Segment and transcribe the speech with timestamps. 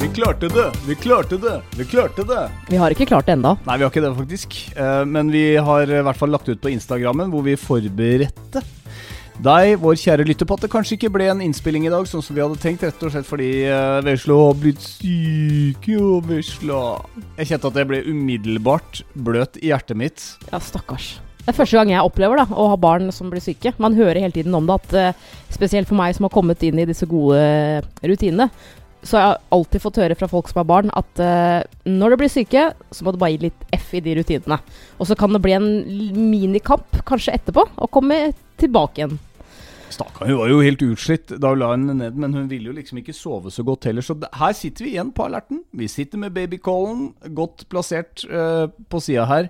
[0.00, 0.72] Vi klarte det!
[0.86, 1.62] Vi klarte det!
[1.76, 2.50] Vi klarte det!
[2.68, 3.56] Vi har ikke klart det enda.
[3.66, 4.56] Nei, vi har ikke det, faktisk.
[4.74, 8.64] Eh, Men vi har i hvert fall lagt ut på Instagrammen, hvor vi forberedte
[9.38, 12.24] deg, vår kjære lytter, på at det kanskje ikke ble en innspilling i dag, sånn
[12.26, 15.86] som vi hadde tenkt, rett og slett fordi uh, Vesla har blitt syk.
[15.94, 16.82] Jo, Vesla.
[17.38, 20.24] Jeg kjente at jeg ble umiddelbart bløt i hjertet mitt.
[20.50, 21.18] Ja, stakkars.
[21.48, 23.70] Det er første gang jeg opplever da, å ha barn som blir syke.
[23.80, 26.76] Man hører hele tiden om det, at eh, spesielt for meg som har kommet inn
[26.76, 27.40] i disse gode
[28.04, 28.50] rutinene,
[29.00, 32.20] så har jeg alltid fått høre fra folk som har barn, at eh, når de
[32.20, 34.60] blir syke, så må du bare gi litt F i de rutinene.
[35.00, 35.72] Og så kan det bli en
[36.20, 38.20] minikamp kanskje etterpå, og komme
[38.60, 39.16] tilbake igjen.
[39.88, 42.76] Stakkar, hun var jo helt utslitt da hun la henne ned, men hun ville jo
[42.76, 44.04] liksom ikke sove så godt heller.
[44.04, 45.64] Så her sitter vi igjen på alerten.
[45.72, 49.48] Vi sitter med babycallen godt plassert uh, på sida her.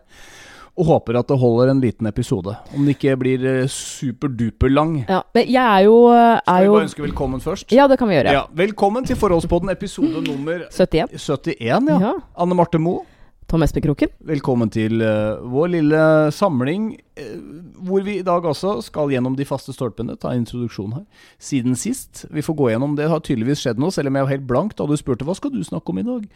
[0.78, 2.52] Og håper at det holder en liten episode.
[2.76, 4.92] Om det ikke blir uh, superduper lang.
[5.08, 7.72] Ja, men jeg er jo, Skal er vi bare ønske velkommen først?
[7.74, 8.34] Ja, det kan vi gjøre.
[8.36, 11.10] Ja, velkommen til Forholdspodden episode nummer 71.
[11.18, 11.58] 71.
[11.66, 11.80] Ja.
[11.98, 12.12] Ja.
[12.38, 13.02] Anne Marte Moe,
[13.48, 14.10] Tom Espekroken.
[14.28, 16.00] velkommen til uh, vår lille
[16.36, 16.92] samling.
[17.18, 20.14] uh, hvor vi i dag også skal gjennom de faste stolpene.
[20.20, 21.04] Ta introduksjon her.
[21.42, 22.26] Siden sist.
[22.30, 23.08] Vi får gå gjennom det.
[23.10, 25.50] har tydeligvis skjedd noe, selv om jeg var helt blank da du spurte hva skal
[25.50, 26.30] du snakke om i dag.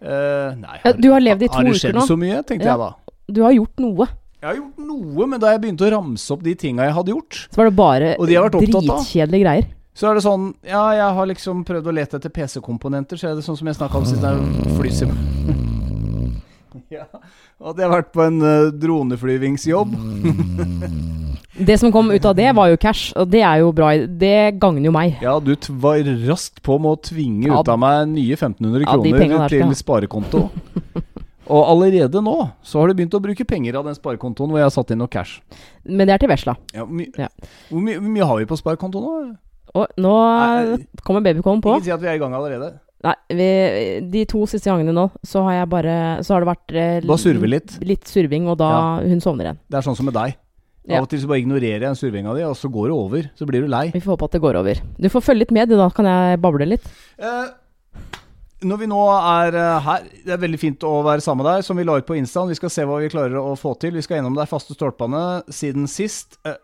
[0.00, 2.72] Uh, nei, Ja, du har levd i to har det skjedd så mye, tenkte Ja.
[2.78, 2.92] jeg da.
[3.32, 4.08] Du har gjort noe.
[4.42, 7.14] Jeg har gjort noe, men da jeg begynte å ramse opp de tinga jeg hadde
[7.14, 9.68] gjort, Så var det bare de dritkjedelige greier.
[9.94, 13.38] så er det sånn Ja, jeg har liksom prøvd å lete etter PC-komponenter, så er
[13.38, 15.14] det sånn som jeg snakka om sist, det flysim...
[16.96, 19.94] ja, at jeg har vært på en uh, droneflyvingsjobb.
[21.52, 23.90] Det som kom ut av det, var jo cash, og det er jo bra.
[24.08, 25.18] Det gagner jo meg.
[25.20, 28.94] Ja, du var raskt på med å tvinge Ja, ut av meg nye 1500 ja,
[28.96, 30.46] kroner der til sparekonto.
[31.50, 34.68] Og allerede nå så har du begynt å bruke penger av den sparekontoen hvor jeg
[34.68, 35.40] har satt inn noe cash.
[35.84, 36.54] Men det er til vesla.
[36.76, 37.28] Ja, my Ja.
[37.70, 39.36] hvor, my hvor mye har vi på sparekontoen nå?
[39.74, 41.74] Og nå Nei, kommer babycallen på.
[41.78, 42.74] Ikke si at vi er i gang allerede.
[43.02, 43.46] Nei, vi,
[44.12, 47.48] de to siste gangene nå, så har jeg bare Så har det vært eh, surve
[47.50, 47.78] litt.
[47.82, 49.58] Litt surving, og da hun sovner igjen.
[49.66, 50.36] Det er sånn som med deg.
[50.86, 50.98] Ja.
[50.98, 53.26] Av og til så bare ignorerer jeg den survinga di, og så går det over.
[53.38, 53.88] Så blir du lei.
[53.94, 54.80] Vi får håpe at det går over.
[54.98, 56.86] Du får følge litt med, du, da kan jeg bable litt.
[57.22, 57.50] Eh,
[58.64, 61.64] når vi nå er eh, her Det er veldig fint å være sammen med deg,
[61.66, 62.44] som vi la ut på Insta.
[62.48, 63.92] Vi skal se hva vi klarer å få til.
[63.96, 66.38] Vi skal gjennom de faste stolpene siden sist.
[66.46, 66.58] Eh,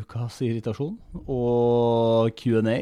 [0.00, 0.96] Ukas irritasjon
[1.30, 2.78] og Q&A.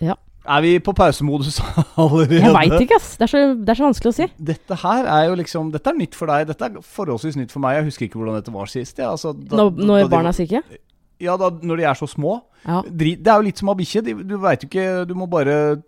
[0.00, 0.14] Ja.
[0.48, 1.58] Er vi på pausemodus
[2.00, 2.38] allerede?
[2.40, 3.10] Jeg veit ikke, ass.
[3.20, 4.28] Det er, så, det er så vanskelig å si.
[4.50, 6.46] Dette her er jo liksom Dette er nytt for deg.
[6.48, 7.76] Dette er forholdsvis nytt for meg.
[7.76, 8.96] Jeg husker ikke hvordan dette var sist.
[9.02, 10.62] Ja, altså, da- Når, da når de- barna er syke.
[11.20, 12.40] Ja, da, når de er så små.
[12.64, 12.82] Ja.
[12.86, 14.02] Drit, det er jo litt som ha bikkje.
[14.26, 15.78] Du veit jo ikke Du må bare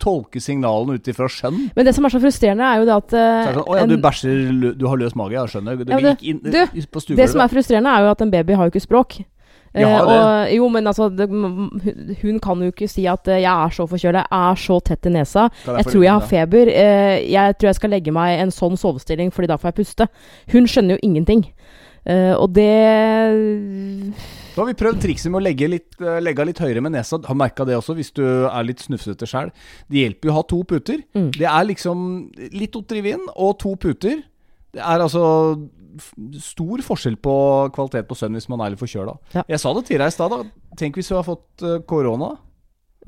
[0.00, 1.70] tolke signalene ut ifra skjønn.
[1.76, 3.96] Men det som er så frustrerende, er jo det at det sånn, Å ja, du
[4.02, 5.80] bæsjer Du har løs mage, ja, skjønner.
[5.80, 7.18] Du, Ja, det, inn du, stuegulvet.
[7.18, 9.18] Det som er frustrerende, er jo at en baby har jo ikke språk.
[9.18, 9.26] Ja,
[9.74, 11.28] Eh, og, jo, men altså det,
[12.22, 15.06] Hun kan jo ikke si at eh, 'jeg er så forkjøla', 'jeg er så tett
[15.06, 18.42] i nesa', 'jeg tror jeg har feber', eh, 'jeg tror jeg skal legge meg i
[18.42, 20.08] en sånn sovestilling fordi da får jeg puste'.
[20.52, 21.52] Hun skjønner jo ingenting.
[22.08, 22.68] Eh, og det
[24.54, 27.20] Da har vi prøvd trikset med å legge, litt, eh, legge litt høyere med nesa.
[27.28, 29.52] Har merka det også, hvis du er litt snufsete sjøl.
[29.88, 31.04] Det hjelper jo å ha to puter.
[31.14, 31.30] Mm.
[31.36, 32.06] Det er liksom
[32.56, 34.22] litt Otrivin og to puter.
[34.72, 35.24] Det er altså
[36.38, 37.34] stor forskjell på
[37.74, 39.14] kvalitet på søvn hvis man er litt forkjøla.
[39.34, 39.44] Ja.
[39.48, 40.44] Jeg sa det til deg i stad, da.
[40.78, 42.34] Tenk hvis du har fått eh, korona.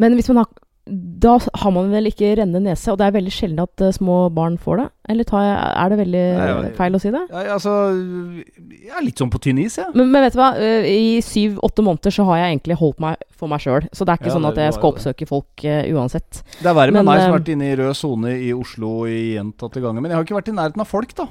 [0.01, 0.51] Men hvis man har
[0.91, 4.15] da har man vel ikke rennende nese, og det er veldig sjelden at uh, små
[4.35, 4.87] barn får det?
[5.13, 7.21] Eller tar jeg, er det veldig Nei, ja, feil å si det?
[7.31, 9.93] Ja, altså Jeg er litt sånn på tynn is, jeg.
[9.95, 13.21] Men, men vet du hva, Eh, i syv-åtte måneder så har jeg egentlig holdt meg
[13.37, 13.87] for meg sjøl.
[13.95, 14.97] Så det er ikke Ja, sånn at jeg skal det.
[14.97, 16.43] oppsøke folk uh, uansett.
[16.59, 18.93] Det er verre med Men, meg som har vært inne i rød sone i Oslo
[19.09, 20.03] i gjentatte ganger.
[20.03, 21.29] Men jeg har ikke vært i nærheten av folk, da.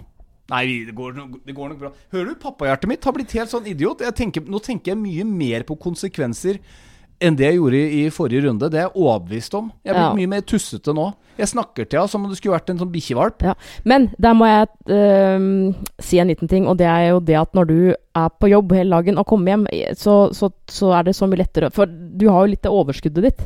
[0.49, 1.91] Nei, det går, det går nok bra.
[2.15, 4.01] Hører du, pappahjertet mitt har blitt helt sånn idiot.
[4.01, 6.57] Jeg tenker, nå tenker jeg mye mer på konsekvenser
[7.21, 8.69] enn det jeg gjorde i i forrige runde.
[8.71, 9.71] Det er jeg overbevist om.
[9.83, 10.13] Jeg er blitt Ja.
[10.15, 11.09] mye mer tussete nå.
[11.39, 13.43] Jeg snakker til henne som om det skulle vært en sånn bikkjevalp.
[13.47, 13.53] Ja.
[13.87, 17.53] Men der må jeg øh, si en liten ting, og det er jo det at
[17.55, 21.15] når du er på jobb hele dagen og kommer hjem, så, så, så er det
[21.15, 23.45] så mye lettere For du har jo litt av overskuddet ditt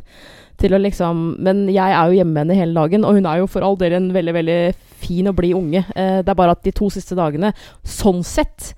[0.62, 3.42] til å liksom Men jeg er jo hjemme med henne hele dagen, og hun er
[3.42, 4.60] jo for all del en veldig, veldig
[5.04, 5.86] fin og blid unge.
[5.96, 7.54] Eh, det er bare at de to siste dagene
[7.84, 8.74] Sånn sett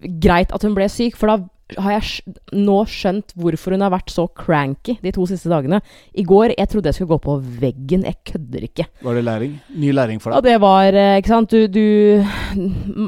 [0.00, 1.36] greit at hun ble syk, for da
[1.74, 5.80] har jeg nå skjønt hvorfor hun har vært så cranky de to siste dagene.
[6.14, 8.04] I går jeg trodde jeg skulle gå på veggen.
[8.06, 8.86] Jeg kødder ikke.
[9.02, 9.56] Var det læring?
[9.74, 11.50] Ny læring for Og Ja, det var eh, Ikke sant.
[11.50, 13.02] Du, du,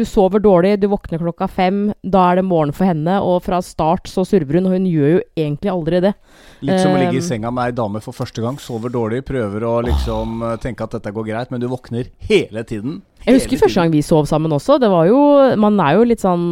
[0.00, 1.88] du sover dårlig, du våkner klokka fem.
[2.02, 4.70] Da er det morgen for henne, og fra start så surver hun.
[4.70, 6.14] Og hun gjør jo egentlig aldri det.
[6.64, 8.56] Litt som å ligge i Um, senga med ei dame for første gang.
[8.62, 12.64] Sover dårlig, prøver å liksom eh, tenke at dette går greit, men du våkner hele
[12.64, 13.02] tiden.
[13.26, 14.78] Jeg husker første gang vi sov sammen også.
[14.80, 15.18] Det var jo
[15.58, 16.46] Man er jo litt sånn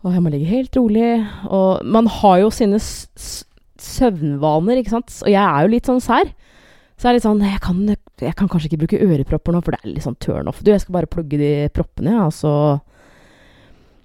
[0.00, 1.08] Å, jeg må ligge helt rolig.
[1.52, 5.12] Og man har jo sine søvnvaner, ikke sant.
[5.24, 6.30] Og jeg er jo litt sånn sær.
[7.00, 7.78] Så jeg er litt sånn jeg kan,
[8.20, 10.60] jeg kan kanskje ikke bruke ørepropper nå, for det er litt sånn turn off.
[10.64, 12.52] Du, jeg skal bare plugge de proppene, ja, så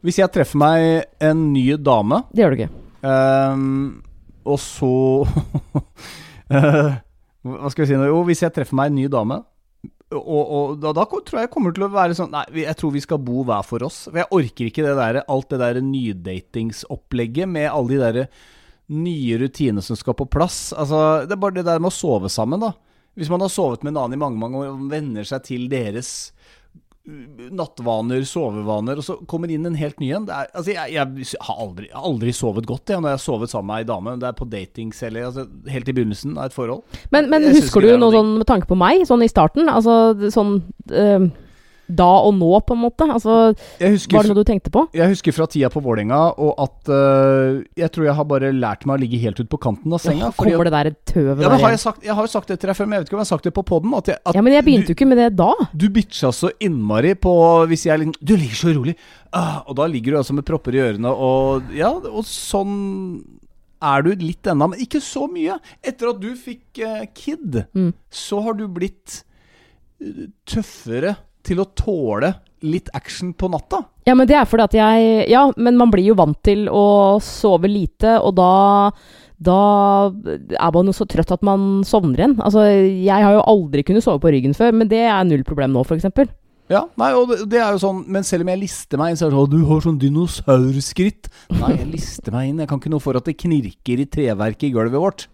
[0.05, 2.71] Hvis jeg treffer meg en ny dame, Det gjør du ikke.
[3.05, 3.65] Um,
[4.47, 4.93] og så
[5.27, 6.95] uh,
[7.45, 8.07] Hva skal vi si nå?
[8.07, 9.41] Jo, hvis jeg treffer meg en ny dame
[10.13, 13.01] og, og da, da tror jeg kommer til å være sånn Nei, jeg tror vi
[13.01, 14.03] skal bo hver for oss.
[14.05, 18.19] For jeg orker ikke det der, alt det der nydatingsopplegget med alle de der
[18.93, 20.69] nye rutinene som skal på plass.
[20.77, 22.75] Altså, Det er bare det der med å sove sammen, da.
[23.17, 25.69] Hvis man har sovet med en annen i mange mange år og venner seg til
[25.71, 26.09] deres
[27.05, 30.25] nattvaner, sovevaner, og så kommer inn en helt ny en.
[30.25, 33.49] Det er- Altså, jeg, jeg har aldri, aldri sovet godt jeg, når jeg har sovet
[33.51, 34.19] sammen med ei dame.
[34.19, 36.83] Det er på datings eller altså, helt i begynnelsen av et forhold.
[37.11, 39.69] Men, men husker du noe sånn med tanke på meg, sånn i starten?
[39.69, 41.27] Altså sånn eh,
[41.87, 43.05] da og nå, på en måte?
[43.11, 44.85] Altså, husker, var det noe du tenkte på?
[44.95, 48.85] jeg husker fra tida på Vålerenga, og at uh, jeg tror jeg har bare lært
[48.89, 50.29] meg å ligge helt ut på kanten av senga.
[50.29, 51.75] Ja, kommer fordi, det der tøvet ja, der har igjen?
[51.75, 53.21] jeg, sagt, jeg har jo sagt det til deg før, men jeg vet ikke om
[53.21, 53.93] jeg har sagt det på poden.
[54.33, 55.51] Ja, men jeg begynte jo ikke med det da.
[55.77, 57.33] Du bitcha så innmari på
[57.69, 58.95] hvis jeg liksom Du ligger så rolig.
[59.35, 62.75] Ah, og da ligger du altså med propper i ørene, og ja, og sånn
[63.85, 65.57] er du litt ennå, men ikke så mye.
[65.85, 67.91] Etter at du fikk uh, kid, Mm.
[68.09, 69.19] så har du blitt
[70.01, 71.15] eh, tøffere
[71.45, 72.33] til å tåle
[72.65, 73.83] litt action på natta.
[74.07, 77.17] Ja, men det er fordi at jeg Ja, men man blir jo vant til å
[77.23, 78.49] sove lite, og da
[79.45, 79.55] da
[80.07, 82.37] er man jo så trøtt at man sovner igjen.
[82.39, 85.75] Altså, jeg har jo aldri kunnet sove på ryggen før, men det er null problem
[85.75, 86.07] nå, f.eks.
[86.71, 89.19] Ja, nei, og det, det er jo sånn Men selv om jeg lister meg inn,
[89.19, 91.29] så er det sånn Du har sånn dinosaurskritt.
[91.59, 92.63] Nei, jeg lister meg inn.
[92.63, 95.27] Jeg kan ikke noe for at det knirker i treverket i gulvet vårt.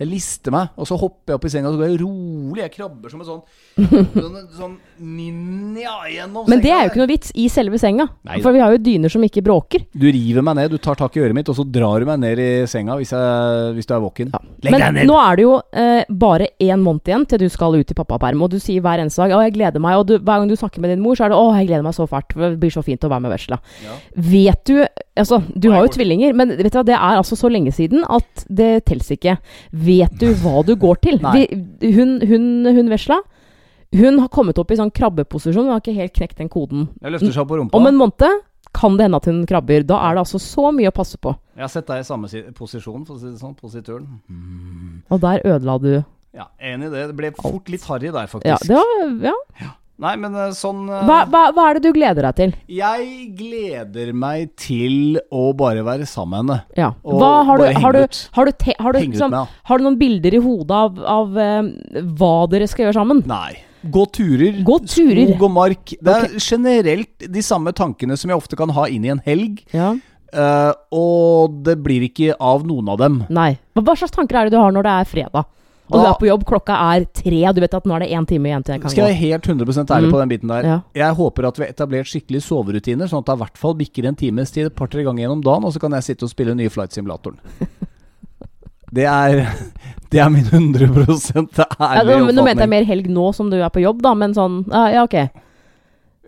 [0.00, 2.62] Jeg lister meg, og så hopper jeg opp i senga, og så går jeg rolig.
[2.62, 3.42] Jeg krabber som en sånn
[4.20, 8.06] Sånn, sånn ninja gjennom Men det er jo ikke noe vits i selve senga.
[8.24, 8.40] Neida.
[8.44, 9.84] For vi har jo dyner som ikke bråker.
[9.92, 12.20] Du river meg ned, du tar tak i øret mitt, og så drar du meg
[12.22, 14.32] ned i senga hvis, jeg, hvis du er våken.
[14.32, 14.40] Ja.
[14.64, 15.10] Legg deg Men ned!
[15.10, 15.52] nå er det jo
[15.84, 19.04] eh, bare én måned igjen til du skal ut i pappaperm, og du sier hver
[19.04, 21.16] eneste dag 'Å, jeg gleder meg', og du, hver gang du snakker med din mor,
[21.18, 23.26] så er det 'Å, jeg gleder meg så fælt', det blir så fint å være
[23.28, 23.60] med vesla.
[23.84, 24.00] Ja.
[24.16, 24.80] Vet du
[25.22, 28.04] Altså, du har jo tvillinger, men vet du hva, det er altså så lenge siden
[28.08, 29.36] at det teller ikke.
[29.72, 31.20] Vet du hva du går til?
[31.34, 31.46] Vi,
[31.96, 33.20] hun, hun, hun vesla,
[33.96, 36.88] hun har kommet opp i sånn krabbeposisjon, hun har ikke helt knekt den koden.
[37.02, 37.78] Jeg løfter seg opp på rumpa.
[37.78, 38.40] Om en måned
[38.76, 39.82] kan det hende at hun krabber.
[39.86, 41.34] Da er det altså så mye å passe på.
[41.56, 43.56] Jeg har sett deg i samme si posisjon, for å si det sånn.
[43.58, 44.06] Posituren.
[44.30, 45.02] Mm.
[45.10, 45.92] Og der ødela du
[46.30, 47.08] Ja, enig i det.
[47.10, 48.46] Det ble fort litt harry der, faktisk.
[48.46, 49.72] Ja, det var Ja.
[50.00, 52.54] Nei, men eh, sånn eh, Hva, hva, hva er det du gleder deg til?
[52.72, 56.78] Jeg gleder meg til å bare være sammen med henne.
[56.78, 56.92] Ja.
[57.04, 59.64] Hva har du, har du, har du, te, har du, liksom, med henne.
[59.68, 63.24] har du noen bilder i hodet av, av uh, hva dere skal gjøre sammen?
[63.28, 63.58] Nei.
[63.80, 64.60] Gå turer.
[64.64, 65.24] Gå turer.
[65.30, 65.92] Skog og mark.
[66.00, 69.62] Det er generelt de samme tankene som jeg ofte kan ha inn i en helg.
[69.76, 69.94] Ja.
[70.30, 73.22] Uh, og det blir ikke av noen av dem.
[73.32, 73.54] Nei.
[73.76, 75.48] Hva slags tanker er det du har når det er fredag?
[75.90, 77.98] Og Da- du er på jobb, klokka er tre, og du vet at nå er
[78.00, 78.92] det én time igjen til jeg kan gå.
[78.92, 80.12] Skal jeg være helt 100 ærlig Mm.
[80.12, 80.62] på den biten der.
[80.62, 80.80] Ja.
[80.94, 84.06] Jeg håper at vi har etablert skikkelig soverutiner, sånn at det i hvert fall bikker
[84.06, 86.54] en times tid et par-tre ganger gjennom dagen, og så kan jeg sitte og spille
[86.54, 87.38] nye flight simulatoren.
[88.92, 89.46] Det er,
[90.10, 93.56] det er min 100 Ja, ærlige nå, nå mente jeg mer helg nå som du
[93.62, 95.30] er på jobb, da, men sånn Ja, ja ok.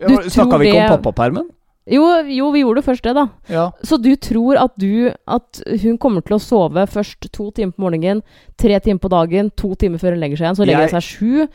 [0.07, 1.49] du Snakka vi ikke om det- pappapermen?
[1.91, 3.25] Jo, jo, vi gjorde først det, da.
[3.51, 3.65] Ja.
[3.83, 7.83] Så du tror at du At hun kommer til å sove først to timer på
[7.83, 8.21] morgenen,
[8.55, 11.03] tre timer på dagen, to timer før hun legger seg igjen, så legger hun seg
[11.03, 11.47] sju,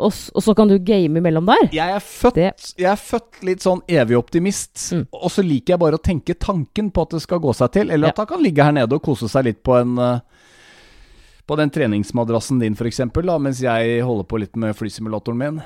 [0.00, 1.66] og, og så kan du game imellom der?
[1.76, 2.38] Jeg er født,
[2.80, 4.76] jeg er født litt sånn evig optimist.
[4.96, 5.06] Mm.
[5.16, 7.90] Og så liker jeg bare å tenke tanken på at det skal gå seg til.
[7.90, 8.14] Eller Ja.
[8.14, 10.20] at han kan ligge her nede og kose seg litt på en eh,
[11.50, 15.56] På den treningsmadrassen din, f.eks., mens jeg holder på litt med flysimulatoren min.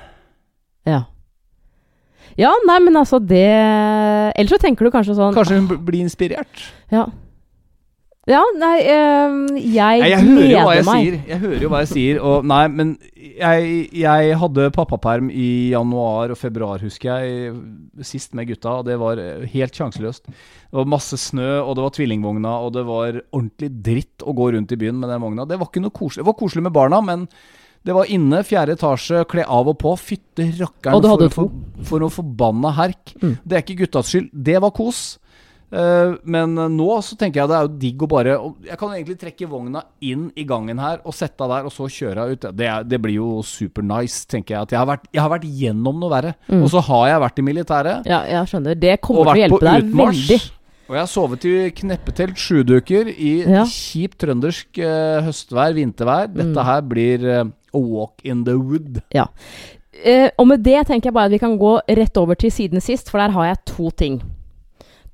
[0.89, 1.03] Ja.
[2.41, 6.65] Ja, nei, men altså det Eller så tenker du kanskje sånn Kanskje hun blir inspirert?
[6.93, 7.07] Ja.
[8.25, 11.03] Ja, nei, øh, jeg, Nei, jeg hører jo hva gleder jeg meg.
[11.05, 11.17] sier.
[11.29, 12.21] Jeg hører jo hva jeg sier.
[12.25, 17.53] Og nei, men jeg, jeg hadde pappaperm i januar og februar, husker jeg,
[18.01, 20.25] sist med gutta, og det var eh, helt sjanseløst.
[20.33, 24.49] Det var masse snø, og det var tvillingvogna, og det var ordentlig dritt å gå
[24.57, 25.45] rundt i byen med den vogna.
[25.45, 26.25] Det var ikke noe koselig.
[26.25, 27.29] Det var koselig med barna, men
[27.85, 29.93] det var inne, fjerde etasje, kle av og på.
[30.01, 31.51] Fytte rakkeren for, for,
[31.85, 33.13] for noe forbanna herk.
[33.21, 33.37] Mm.
[33.45, 34.31] Det er ikke guttas skyld.
[34.33, 35.05] Det var kos.
[35.75, 38.35] Uh, men nå så tenker jeg det er jo digg å bare
[38.69, 41.89] Jeg kan egentlig trekke vogna inn i gangen her og sette av der, og så
[41.91, 42.49] kjøre ut.
[42.57, 44.69] Det, det blir jo super nice, tenker jeg.
[44.69, 46.35] At jeg har vært, jeg har vært gjennom noe verre.
[46.49, 46.63] Mm.
[46.63, 48.09] Og så har jeg vært i militæret.
[48.09, 48.79] Ja, jeg skjønner.
[48.81, 50.45] Det kommer til å hjelpe deg veldig.
[50.85, 53.65] Og jeg har sovet i kneppetelt sjuduker i Ja.
[53.65, 56.29] kjipt trøndersk uh, høstvær, vintervær.
[56.29, 56.37] Mm.
[56.41, 59.01] Dette her blir uh, a walk in the wood.
[60.05, 62.83] Eh, og med det tenker jeg bare at vi kan gå rett over til siden
[62.83, 64.23] sist, for der har jeg to ting.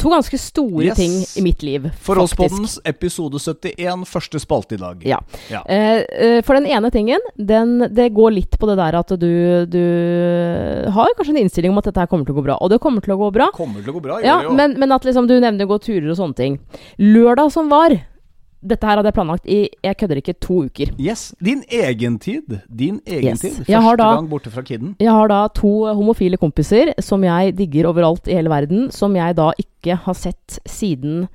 [0.01, 0.97] To ganske store Yes.
[0.97, 2.57] ting i mitt liv, For faktisk.
[2.57, 5.03] dens episode 71, første spalte i dag.
[5.05, 5.19] Ja.
[5.53, 5.61] Ja.
[5.69, 9.67] Eh, eh, for den ene tingen, den, det går litt på det der at du,
[9.69, 9.85] du
[10.91, 12.57] har kanskje en innstilling om at dette her kommer til å gå bra.
[12.65, 13.51] Og det kommer til å gå bra.
[13.57, 16.17] Kommer til å gå bra, Ja, men, men at liksom du nevner gå turer og
[16.21, 16.59] sånne ting.
[16.99, 17.93] Lørdag som var
[18.63, 20.91] Dette her hadde jeg planlagt i jeg kødder ikke to uker.
[21.01, 21.35] Yes.
[21.43, 22.59] Din egen tid.
[22.69, 23.41] Din egen Yes.
[23.41, 23.55] tid.
[23.65, 24.95] Første da- gang borte fra kidden.
[25.01, 29.37] Jeg har da to homofile kompiser som jeg digger overalt i hele verden, som jeg
[29.37, 31.29] da ikke har sett siden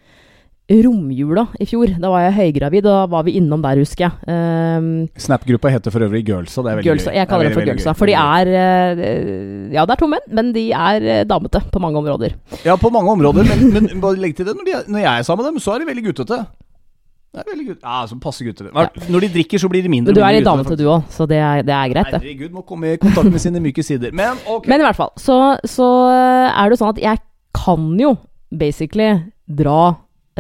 [0.69, 1.91] romjula i fjor.
[2.01, 4.13] Da var jeg høygravid, og da var vi innom der, husker jeg.
[4.25, 4.87] Um,
[5.21, 6.63] Snap-gruppa heter for øvrig Girlsa.
[6.65, 7.13] Det er veldig Girlsa.
[7.13, 7.93] Jeg kaller Det dem for girlsa.
[7.99, 11.81] For de er eh, Ja, det er to menn, men de er eh, damete på
[11.83, 12.33] mange områder.
[12.65, 14.55] Ja, på mange områder, men, men bare legg til det.
[14.57, 16.41] Når, de når jeg er sammen med dem, så er de veldig guttete.
[17.35, 17.81] Det er veldig gutt.
[17.83, 18.69] Ja, som passer gutter.
[19.11, 21.27] Når de drikker, så blir de mindre Men du er litt damete du òg, så
[21.29, 22.21] det er, det er greit, det.
[22.23, 24.15] Herregud, må komme i kontakt med sine myke sider.
[24.15, 24.69] Men ok.
[24.71, 27.21] Men i hvert fall, så, så er det jo sånn at jeg
[27.55, 28.15] kan jo
[28.55, 29.11] basically
[29.45, 29.81] dra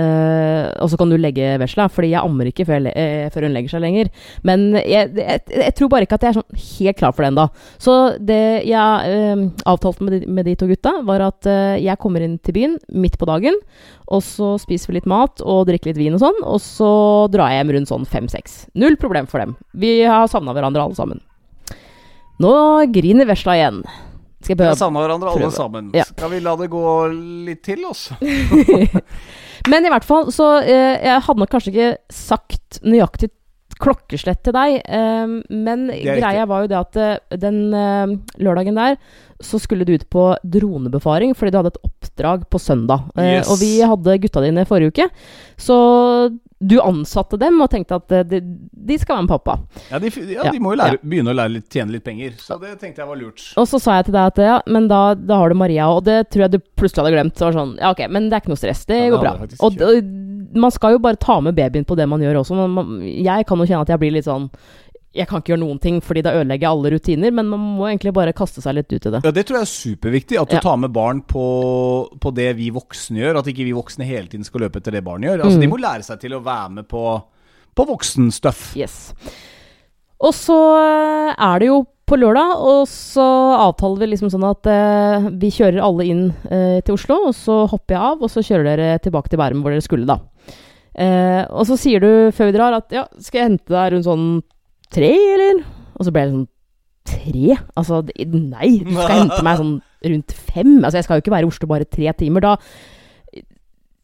[0.01, 3.55] eh, Og så kan du legge vesla, fordi jeg ammer ikke før, eh, før hun
[3.55, 4.11] legger seg lenger.
[4.47, 7.31] Men jeg, jeg, jeg tror bare ikke at jeg er sånn helt klar for det
[7.33, 7.47] ennå.
[7.81, 11.47] Så det jeg uh, avtalte med de, med de to gutta, var at
[11.81, 13.57] jeg kommer inn til byen midt på dagen,
[14.11, 16.91] og så spiser vi litt mat og drikker litt vin og sånn, og så
[17.33, 18.65] drar jeg hjem rundt sånn fem-seks.
[18.77, 19.55] Null problem for dem.
[19.73, 21.23] Vi har savna hverandre alle sammen.
[22.43, 22.51] Nå
[22.91, 23.81] griner vesla igjen.
[24.45, 25.55] Skal jeg savner hverandre alle prøve.
[25.55, 25.89] sammen.
[25.97, 26.05] Ja.
[26.09, 26.83] Skal vi la det gå
[27.47, 28.07] litt til, oss?
[29.71, 33.31] Men i hvert fall, så eh, Jeg hadde nok kanskje ikke sagt nøyaktig
[33.81, 38.97] klokkeslett til deg, eh, men greia var jo det at eh, den eh, lørdagen der
[39.43, 43.09] så skulle du ut på dronebefaring fordi du hadde et oppdrag på søndag.
[43.19, 43.49] Eh, Yes.
[43.51, 45.09] Og vi hadde gutta dine forrige uke,
[45.59, 45.75] så
[46.65, 49.57] du ansatte dem og tenkte at de, de skal være med pappa.
[49.91, 52.31] Ja, de, ja, Ja, de må jo lære, begynne å lære litt, tjene litt penger.
[52.41, 53.43] Så det tenkte jeg var lurt.
[53.59, 56.05] Og så sa jeg til deg at ja, men da, da har du Maria, og
[56.07, 57.35] det tror jeg du plutselig hadde glemt.
[57.37, 59.25] Så var sånn, ja ok, men det er ikke noe stress, det Ja, det går
[59.27, 59.33] bra.
[59.67, 60.09] Og, og
[60.53, 62.55] man skal jo bare ta med babyen på det man gjør også.
[62.55, 64.49] Men man, jeg kan jo kjenne at jeg blir litt sånn
[65.15, 67.85] Jeg kan ikke gjøre noen ting, fordi da ødelegger jeg alle rutiner, men man må
[67.87, 69.21] egentlig bare kaste seg litt ut i det.
[69.23, 70.39] Ja, Det tror jeg er superviktig.
[70.41, 70.59] At du Ja.
[70.59, 73.39] tar med barn på, på det vi voksne gjør.
[73.39, 75.39] At ikke vi voksne hele tiden skal løpe etter det barn gjør.
[75.45, 75.61] Altså, Mm.
[75.61, 77.23] De må lære seg til å være med på,
[77.75, 78.75] på voksenstuff.
[78.75, 79.13] Yes.
[80.19, 83.25] Og så eh, er det jo på lørdag, og så
[83.57, 87.63] avtaler vi liksom sånn at eh, vi kjører alle inn eh, til Oslo, og så
[87.71, 90.19] hopper jeg av, og så kjører dere tilbake til Bærum hvor dere skulle, da.
[90.95, 94.07] Eh, og så sier du før vi drar at ja, skal jeg hente deg rundt
[94.07, 94.27] sånn
[94.93, 95.63] tre, eller?
[95.95, 96.47] Og så ble det sånn
[97.05, 97.57] tre?
[97.75, 98.01] Altså,
[98.35, 99.73] nei, du skal hente meg sånn
[100.05, 100.75] rundt fem.
[100.83, 102.45] Altså, jeg skal jo ikke være i Oslo bare tre timer.
[102.45, 102.55] Da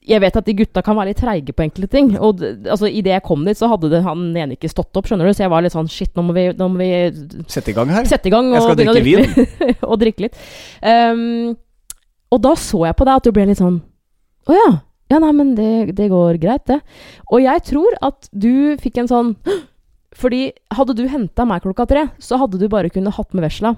[0.01, 2.07] jeg vet at de gutta kan være litt treige på enkelte ting.
[2.17, 5.29] Og altså, idet jeg kom dit, så hadde det, han ene ikke stått opp, skjønner
[5.29, 5.33] du.
[5.37, 7.91] Så jeg var litt sånn shit, nå må vi, nå må vi Sett i gang
[7.93, 8.07] her.
[8.09, 9.83] sette i gang Jeg skal drikke drikke litt.
[9.89, 10.39] og drikke litt.
[10.81, 11.53] Um,
[12.33, 13.81] og da så jeg på deg at du ble litt sånn
[14.49, 14.71] Å ja.
[15.11, 16.79] Ja, nei, men det, det går greit, det.
[17.29, 19.33] Og jeg tror at du fikk en sånn
[20.17, 23.75] Fordi hadde du henta meg klokka tre, så hadde du bare kunnet hatt med vesla.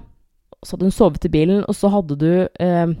[0.64, 2.92] Så hadde hun sovet i bilen, og så hadde du eh,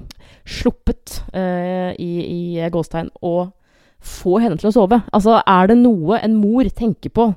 [0.44, 2.12] sluppet eh, i,
[2.60, 3.34] i gåstegn å
[4.04, 5.00] få henne til å sove.
[5.16, 7.30] Altså, er det noe en mor tenker på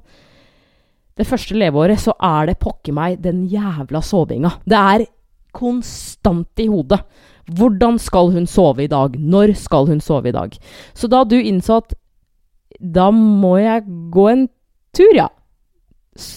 [1.17, 4.59] det første leveåret, så er det pokker meg den jævla sovinga.
[4.67, 5.07] Det er
[5.57, 6.99] konstant i hodet.
[7.57, 9.15] Hvordan skal hun sove i dag?
[9.17, 10.53] Når skal hun sove i dag?
[10.93, 11.95] Så da du innså at
[12.77, 14.45] da må jeg gå en
[14.93, 15.29] tur, ja.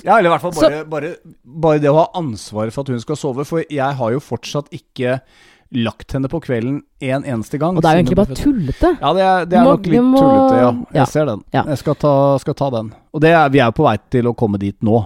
[0.05, 1.11] Ja, eller i hvert fall bare, bare,
[1.45, 3.47] bare det å ha ansvaret for at hun skal sove.
[3.49, 5.21] For jeg har jo fortsatt ikke
[5.71, 7.77] lagt henne på kvelden en eneste gang.
[7.79, 8.89] Og det er jo egentlig bare tullete.
[9.01, 10.71] Ja, det er, det er må- nok litt må- tullete, ja.
[10.91, 11.05] Jeg ja.
[11.07, 11.45] ser den.
[11.55, 11.63] Ja.
[11.71, 12.93] Jeg skal ta, skal ta den.
[13.15, 14.99] Og det er, vi er jo på vei til å komme dit nå.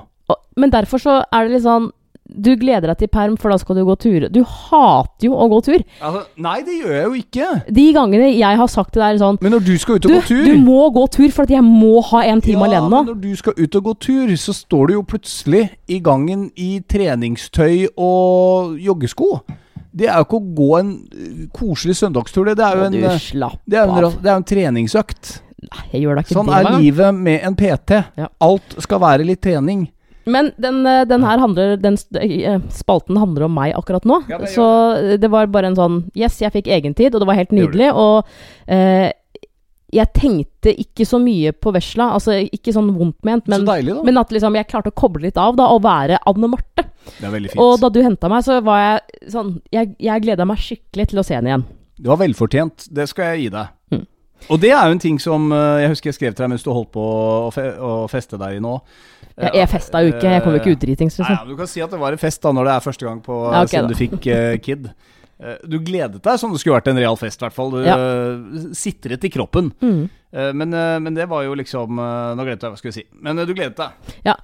[0.56, 1.90] Men derfor så er det litt sånn
[2.24, 4.24] Du gleder deg til perm, for da skal du gå tur.
[4.32, 5.82] Du hater jo å gå tur.
[6.00, 7.48] Altså, nei, det gjør jeg jo ikke.
[7.76, 10.16] De gangene jeg har sagt til deg sånn Men når du skal ut og Du,
[10.16, 12.88] gå tur du må gå tur, for at jeg må ha en time ja, alene
[12.88, 13.02] nå.
[13.04, 16.48] men når du skal ut og gå tur, så står du jo plutselig i gangen
[16.56, 19.30] i treningstøy og joggesko.
[19.94, 22.56] Det er jo ikke å gå en øh, koselig søndagstur, det.
[22.58, 25.36] Det er jo en, det er en, det er en treningsøkt.
[25.64, 28.00] Nei, jeg gjør da ikke Sånn det er livet med en PT.
[28.18, 28.30] Ja.
[28.44, 29.86] Alt skal være litt trening.
[30.24, 34.22] Men den, eh, den her handler Den eh, spalten handler om meg akkurat nå.
[34.30, 34.66] Ja, det så
[34.96, 37.90] eh, det var bare en sånn Yes, jeg fikk egentid, og det var helt nydelig.
[37.92, 38.24] Og
[38.72, 39.12] eh,
[39.94, 42.10] jeg tenkte ikke så mye på vesla.
[42.16, 45.38] Altså ikke sånn vondt ment, men, deilig, men at liksom jeg klarte å koble litt
[45.40, 46.88] av da, og være Anne Marte.
[47.20, 47.62] det veldig fint.
[47.62, 51.22] Og da du henta meg, så var jeg sånn Jeg, jeg gleda meg skikkelig til
[51.22, 51.66] å se henne igjen.
[51.94, 52.88] Det var velfortjent.
[52.90, 53.74] Det skal jeg gi deg.
[53.94, 54.04] Mm.
[54.50, 56.66] Og det er jo en ting som eh, jeg husker jeg skrev til deg mens
[56.66, 58.78] du holdt på å feste deg i nå.
[59.34, 61.34] Jeg, jeg festa jo ikke, jeg kom jo ikke ut dritings, liksom.
[61.34, 63.08] Nei, men Du kan si at det var en fest da når det er første
[63.08, 63.90] gang på Ja, okay, siden da.
[63.90, 64.86] du fikk uh, kid.
[65.44, 67.70] Eh, du gledet deg som det skulle vært en real fest, i hvert fall.
[67.74, 67.96] Du Ja.
[68.00, 69.72] eh, sitret i kroppen.
[69.82, 70.08] Mm.
[70.34, 70.70] Eh, men,
[71.04, 73.04] men det var jo liksom Nå glemte jeg hva jeg skulle si.
[73.22, 74.14] Men du gledet deg.
[74.24, 74.34] Ja.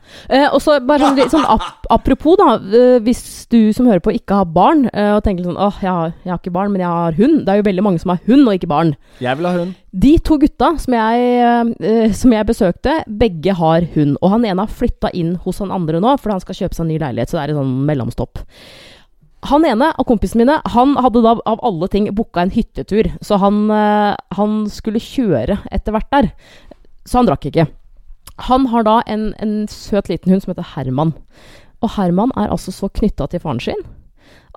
[0.52, 2.58] og så bare sånn, sånn ap apropos, da.
[3.02, 6.30] hvis du som hører på ikke har barn, og tenker sånn åh, jeg, har- jeg
[6.30, 7.40] har ikke barn, men jeg har hund.
[7.46, 8.94] Det er jo veldig mange som har hund og ikke barn.
[9.20, 9.74] Jeg vil ha hund.
[9.90, 14.16] De to gutta som jeg, som jeg besøkte, begge har hund.
[14.22, 16.84] Og han ene har flytta inn hos han andre nå, fordi han skal kjøpe seg
[16.86, 17.32] en ny leilighet.
[17.32, 18.44] Så det er en sånn mellomstopp.
[19.48, 23.08] Han ene av kompisene mine, han hadde da av alle ting booka en hyttetur.
[23.24, 26.32] Så han, eh, han skulle kjøre etter hvert der.
[27.08, 27.68] Så han drakk ikke.
[28.50, 31.14] Han har da en, en søt liten hund som heter Herman.
[31.80, 33.88] Og Herman er altså så knytta til faren sin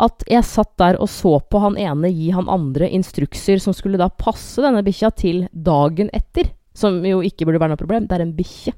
[0.01, 3.99] at jeg satt der og så på han ene gi han andre instrukser som skulle
[4.01, 6.49] da passe denne bikkja til dagen etter.
[6.73, 8.07] Som jo ikke burde være noe problem.
[8.09, 8.73] Det er en bikkje.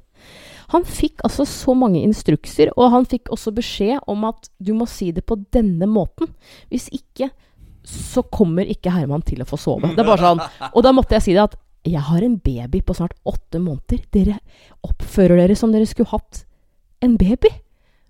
[0.74, 4.86] Han fikk altså så mange instrukser, og han fikk også beskjed om at du må
[4.90, 6.32] si det på denne måten.
[6.72, 7.30] Hvis ikke,
[7.86, 9.92] så kommer ikke Herman til å få sove.
[9.94, 10.40] Det er bare sånn.
[10.72, 11.54] Og da måtte jeg si det at
[11.86, 14.00] jeg har en baby på snart åtte måneder.
[14.10, 14.40] Dere
[14.82, 16.42] oppfører dere som dere skulle hatt
[17.06, 17.52] en baby.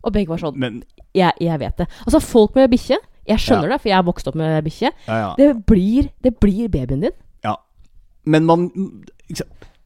[0.07, 0.79] Og begge var sånn Men
[1.17, 1.87] jeg, jeg vet det.
[2.07, 2.97] Altså, folk med bikkje
[3.27, 3.75] Jeg skjønner Ja.
[3.75, 4.91] det, for jeg er vokst opp med bikkje.
[5.09, 5.31] ja, ja.
[5.37, 7.17] Det blir, det blir babyen din.
[7.45, 7.57] Ja.
[8.25, 8.69] Men man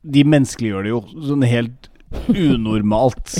[0.04, 1.88] De menneskeliggjør det jo sånn helt
[2.30, 3.34] unormalt.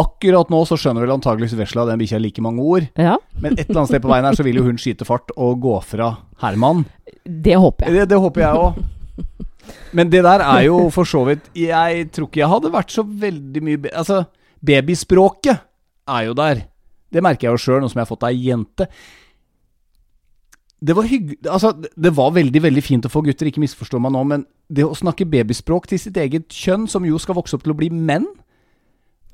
[0.00, 2.86] Akkurat nå så skjønner vel antageligvis vesla den bikkja like mange ord.
[2.98, 5.32] Ja, Men et eller annet sted på veien her så vil jo hun skyte fart
[5.36, 6.12] og gå fra
[6.44, 6.84] Herman.
[7.24, 7.98] det håper jeg.
[7.98, 8.80] Det, det håper jeg òg.
[9.94, 13.02] Men det der er jo for så vidt Jeg tror ikke jeg hadde vært så
[13.04, 14.22] veldig mye be Altså,
[14.66, 15.60] babyspråket
[16.10, 16.64] er jo der.
[17.10, 18.86] Det merker jeg jo sjøl, nå som jeg har fått ei jente.
[20.80, 21.34] Det var hygg...
[21.44, 24.86] Altså, det var veldig, veldig fint å få gutter, ikke misforstå meg nå, men det
[24.86, 27.90] å snakke babyspråk til sitt eget kjønn, som jo skal vokse opp til å bli
[27.92, 28.24] menn,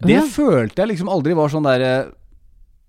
[0.02, 0.24] det Ja.
[0.28, 2.12] følte jeg liksom aldri var sånn derre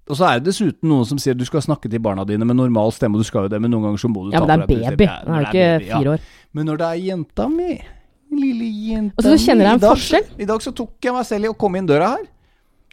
[0.09, 2.55] Og så er det dessuten noen som sier du skal snakke til barna dine med
[2.55, 4.45] normal stemme, og du skal jo det, men noen ganger så må du ta Ja,
[4.45, 5.03] men det er deg baby.
[5.07, 6.19] Ja, Den er jo ikke fire år.
[6.53, 7.69] Men når det er jenta mi,
[8.31, 10.25] lille jenta Og så kjenner jeg en mi, forskjell.
[10.39, 12.25] I dag så tok jeg meg selv i å komme inn døra her.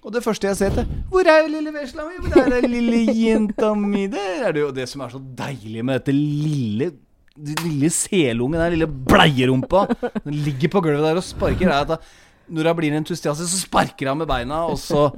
[0.05, 2.19] Og det første jeg ser til Hvor er lille vesla mi?
[2.29, 4.07] Hvor er lille jenta mi?
[4.13, 6.93] Det er det jo det som er så deilig med dette lille
[7.35, 9.89] den lille selungen, den lille bleierumpa.
[10.23, 11.67] Den ligger på gulvet der og sparker.
[11.67, 11.97] Er at da,
[12.47, 15.09] når hun blir entusiastisk, så sparker hun med beina, og så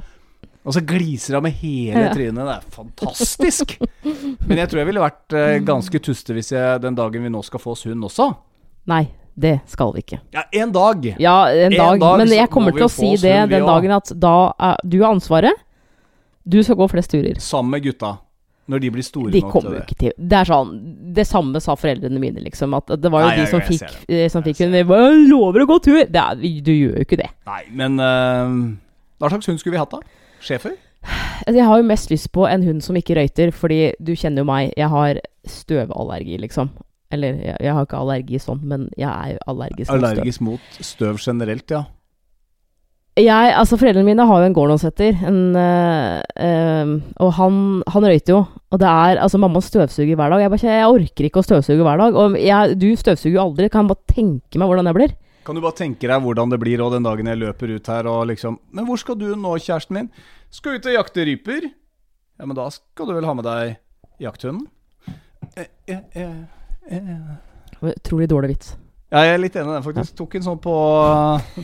[0.66, 2.40] og så gliser hun med hele trynet.
[2.40, 3.76] Det er fantastisk.
[4.48, 7.42] Men jeg tror jeg ville vært eh, ganske tuste hvis jeg den dagen vi nå
[7.46, 8.32] skal få oss hund også.
[8.90, 9.04] Nei,
[9.36, 10.18] det skal vi ikke.
[10.32, 11.04] Ja, en dag.
[11.20, 14.12] Ja, en, En dag, dag men jeg kommer til å si det den dagen at
[14.16, 15.52] da er du har ansvaret.
[16.46, 17.36] Du skal gå flest turer.
[17.42, 18.16] Sammen med gutta.
[18.66, 19.80] Når de blir store De nok til det.
[19.84, 20.70] ikke til Det er sånn
[21.14, 22.72] Det samme sa foreldrene mine, liksom.
[22.74, 24.24] At det var jo Nei, de som fikk, det.
[24.24, 26.00] eh, som fikk bare, lover å gå tur!
[26.02, 27.28] Det er, du gjør jo ikke det.
[27.46, 28.74] Nei, men uh,
[29.22, 30.02] Hva slags hund skulle vi hatt, da?
[30.42, 30.74] Schæfer?
[31.46, 34.42] Altså, Jeg har jo mest lyst på en hund som ikke røyter, fordi du kjenner
[34.42, 34.74] jo meg.
[34.74, 36.72] Jeg har støvallergi, liksom.
[37.16, 40.00] Eller jeg, jeg har ikke allergi sånn, men jeg er jo allergisk mot støv.
[40.00, 41.84] Allergisk mot støv generelt, ja.
[43.16, 46.90] Jeg, altså Foreldrene mine har jo en Gordon-setter, en, eh, eh,
[47.24, 48.42] og han, han røyter jo.
[48.74, 50.42] Og det er altså Mamma støvsuger hver dag.
[50.44, 52.18] Jeg, bare, jeg orker ikke å støvsuge hver dag.
[52.20, 53.70] Og jeg, du støvsuger jo aldri.
[53.72, 55.16] Kan jeg bare tenke meg hvordan jeg blir?
[55.46, 58.08] Kan du bare tenke deg hvordan det blir og den dagen jeg løper ut her
[58.10, 60.08] og liksom Men hvor skal du nå, kjæresten min?
[60.52, 61.68] Skal ut og jakte ryper?
[62.36, 63.76] Ja, men da skal du vel ha med deg
[64.26, 64.66] jakthunden?
[65.54, 66.36] Eh, eh, eh.
[67.86, 68.74] Utrolig dårlig vits.
[69.12, 70.14] Ja, jeg er litt enig i den, faktisk.
[70.18, 70.76] Tok en sånn på,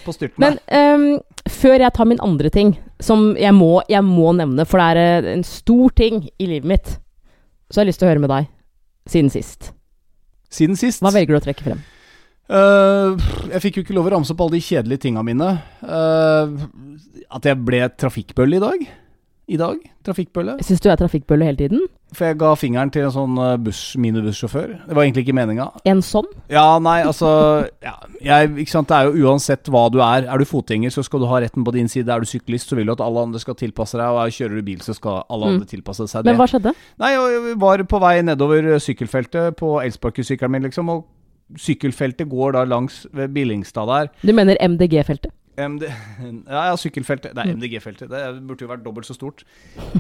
[0.05, 0.45] på styrten.
[0.45, 1.07] Men um,
[1.51, 5.01] før jeg tar min andre ting, som jeg må, jeg må nevne, for det er
[5.27, 6.93] eh, en stor ting i livet mitt,
[7.67, 8.47] så har jeg lyst til å høre med deg
[9.11, 9.73] siden sist.
[10.53, 11.83] Siden sist Hva velger du å trekke frem?
[12.53, 15.51] Uh, jeg fikk jo ikke lov å ramse opp alle de kjedelige tinga mine.
[15.83, 16.69] Uh,
[17.33, 18.87] at jeg ble trafikkbølle i dag.
[19.49, 19.79] I dag.
[20.07, 20.55] Trafikkbølle.
[20.63, 21.81] Syns du er trafikkbølle hele tiden?
[22.15, 24.69] For jeg ga fingeren til en sånn eh, buss, minibussjåfør.
[24.87, 25.67] Det var egentlig ikke meninga.
[25.89, 26.29] En sånn?
[26.53, 27.31] Ja, nei, altså
[27.83, 30.29] ja, jeg, ikke sant, Det er jo uansett hva du er.
[30.31, 32.09] Er du fotgjenger, så skal du ha retten på din side.
[32.13, 34.07] Er du syklist, så vil du at alle andre skal tilpasse deg.
[34.07, 35.53] Og er- kjører du bil, så skal alle Mm.
[35.57, 36.31] andre tilpasse seg det.
[36.31, 36.75] Men hva skjedde?
[37.01, 40.89] Nei, jeg var på vei nedover sykkelfeltet på elsparkesykkelen min, liksom.
[40.89, 41.05] Og
[41.59, 44.09] sykkelfeltet går da langs ved Billingstad der.
[44.23, 45.33] Du mener MDG-feltet?
[45.57, 45.85] MD,
[46.49, 47.35] ja, ja, sykkelfeltet.
[47.37, 48.09] Det er MDG-feltet.
[48.09, 49.43] Det burde jo vært dobbelt så stort.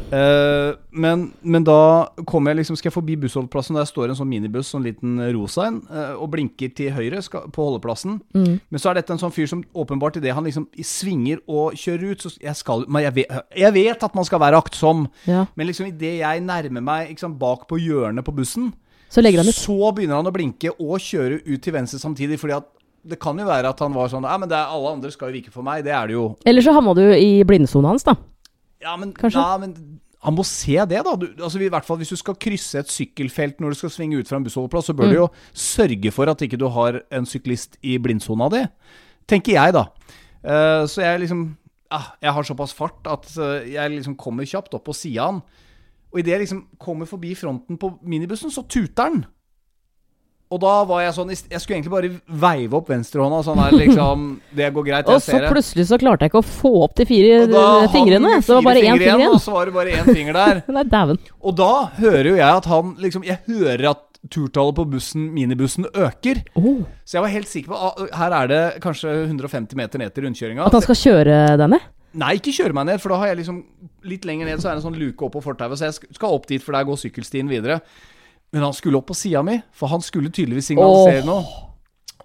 [0.08, 0.72] Uh,
[1.04, 4.70] men, men da kommer jeg liksom Skal jeg forbi bussholdeplassen, der står en sånn minibuss,
[4.72, 8.20] sånn liten rosa en, uh, og blinker til høyre skal, på holdeplassen.
[8.36, 8.58] Mm.
[8.72, 12.14] Men så er dette en sånn fyr som åpenbart idet han liksom svinger og kjører
[12.14, 15.46] ut så jeg, skal, men jeg, vet, jeg vet at man skal være aktsom, Ja.
[15.56, 18.72] men liksom idet jeg nærmer meg liksom, bak på hjørnet på bussen,
[19.12, 19.54] Så han ut.
[19.54, 22.38] så begynner han å blinke og kjøre ut til venstre samtidig.
[22.40, 22.68] Fordi at
[23.02, 25.30] det kan jo være at han var sånn Ja, men det er, alle andre skal
[25.30, 25.82] jo vike for meg.
[25.86, 26.28] Det er det jo.
[26.46, 28.14] Eller så havna du i blindsona hans, da.
[28.82, 29.42] Ja, men, Kanskje?
[29.42, 29.74] Ja, men
[30.22, 31.14] han må se det, da.
[31.18, 34.20] Du, altså, I hvert fall Hvis du skal krysse et sykkelfelt når du skal svinge
[34.20, 37.26] ut fra en bussholdeplass, så bør du jo sørge for at ikke du har en
[37.26, 38.62] syklist i blindsona di.
[39.30, 39.88] Tenker jeg, da.
[40.42, 41.42] Uh, så jeg liksom
[41.92, 45.32] ja, Jeg har såpass fart at uh, jeg liksom kommer kjapt opp på sida av
[45.32, 45.42] han.
[46.12, 49.22] Og idet jeg liksom kommer forbi fronten på minibussen, så tuter han.
[50.52, 52.10] Og da var jeg sånn Jeg skulle egentlig bare
[52.44, 55.40] veive opp venstrehånda sånn der, liksom Det går greit, jeg ser det.
[55.40, 58.36] Og så plutselig så klarte jeg ikke å få opp de fire eh, fingrene.
[58.36, 59.26] Fire Så det var bare én finger igjen.
[59.32, 60.62] Og så var det bare én finger der.
[60.76, 61.20] Nei, dæven.
[61.40, 65.88] Og da hører jo jeg at han liksom Jeg hører at turtallet på bussen, minibussen,
[65.98, 66.44] øker.
[66.54, 70.28] Oh, Så jeg var helt sikker på her er det kanskje 150 meter ned til
[70.28, 70.68] rundkjøringa.
[70.68, 71.80] at han skal kjøre denne?
[72.12, 73.62] Nei, ikke kjøre meg ned, for da har jeg liksom
[74.02, 76.32] Litt lenger ned så er det en sånn luke opp på fortauet, så jeg skal
[76.34, 77.76] opp dit, for der går sykkelstien videre.
[78.52, 81.28] Men han skulle opp på sida mi, for han skulle tydeligvis signalisere oh.
[81.30, 81.68] noe.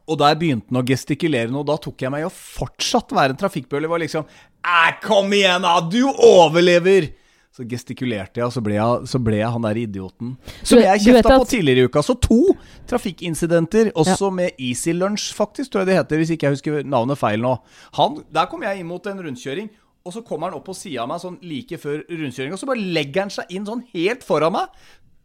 [0.08, 3.12] Og der begynte han å gestikulere noe, og da tok jeg meg i å fortsatt
[3.16, 3.90] være en trafikkbølle.
[3.92, 4.28] Var liksom
[4.68, 5.80] Æ, kom igjen, da!
[5.84, 7.10] Du overlever!
[7.58, 10.36] Så gestikulerte jeg, og så ble jeg, så ble jeg han der idioten.
[10.62, 12.04] Som jeg kjefta at- på tidligere i uka.
[12.06, 12.54] Så to
[12.88, 17.18] trafikkincidenter, også med Easy Lunch, faktisk, tror jeg det heter, hvis ikke jeg husker navnet
[17.18, 17.56] feil nå.
[17.98, 19.72] Han, der kom jeg inn mot en rundkjøring,
[20.06, 22.70] og så kommer han opp på sida av meg sånn like før rundkjøringa, og så
[22.70, 24.70] bare legger han seg inn sånn helt foran meg,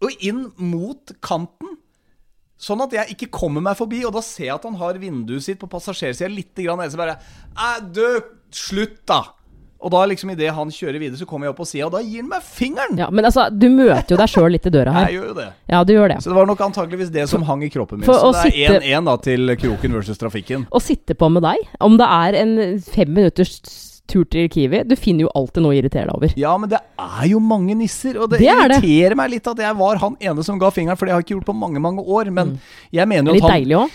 [0.03, 1.77] og inn mot kanten.
[2.62, 5.43] Sånn at jeg ikke kommer meg forbi, og da ser jeg at han har vinduet
[5.43, 7.17] sitt på passasjersida litt grann nede, så bare
[7.59, 8.05] Æ, du,
[8.55, 9.23] slutt, da!
[9.83, 12.03] Og da liksom idet han kjører videre, så kommer jeg opp på sida, og da
[12.07, 13.01] gir han meg fingeren!
[13.03, 15.09] Ja, Men altså, du møter jo deg sjøl litt i døra her.
[15.11, 15.47] Jeg gjør jo det.
[15.75, 16.19] Ja, du gjør det.
[16.23, 18.07] Så det var nok antageligvis det som hang i kroppen min.
[18.07, 20.69] for Så det er sitte- 1-1 da til Kroken versus Trafikken.
[20.71, 23.59] Å sitte på med deg, om det er en fem minutters
[24.11, 26.33] tur til Kiwi Du finner jo alltid noe å irritere deg over.
[26.37, 29.17] Ja, men det er jo mange nisser, og det, Det irriterer det.
[29.17, 31.37] meg litt at jeg var han ene som ga fingeren, for det har jeg ikke
[31.41, 32.31] gjort på mange, mange år.
[32.33, 32.59] Men
[32.93, 33.91] jeg mener jo Litt at han deilig òg.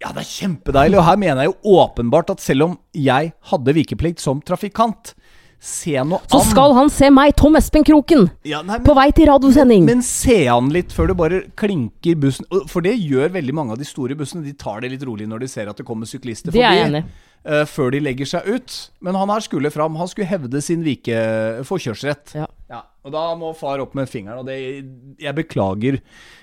[0.00, 3.74] Ja, det er kjempedeilig, og her mener jeg jo åpenbart at selv om jeg hadde
[3.76, 5.14] vikeplikt som trafikant,
[5.60, 8.94] se noe an Så skal han se meg, Tom Espen Kroken, ja, nei, men, på
[8.96, 9.84] vei til radiosending.
[9.84, 12.46] Men se an litt før du bare klinker bussen.
[12.66, 14.40] For det gjør veldig mange av de store bussene.
[14.42, 16.86] De tar det litt rolig når de ser at det kommer syklister Det er jeg
[16.86, 16.94] forbi.
[16.96, 17.28] enig i.
[17.44, 18.78] eh, før de legger seg ut.
[19.04, 19.98] Men han her skulle fram.
[20.00, 21.20] Han skulle hevde sin vike
[21.68, 22.34] forkjørsrett.
[22.38, 22.48] Ja.
[22.70, 24.42] Ja, og da må far opp med fingeren.
[24.42, 24.58] Og det,
[25.20, 26.00] jeg beklager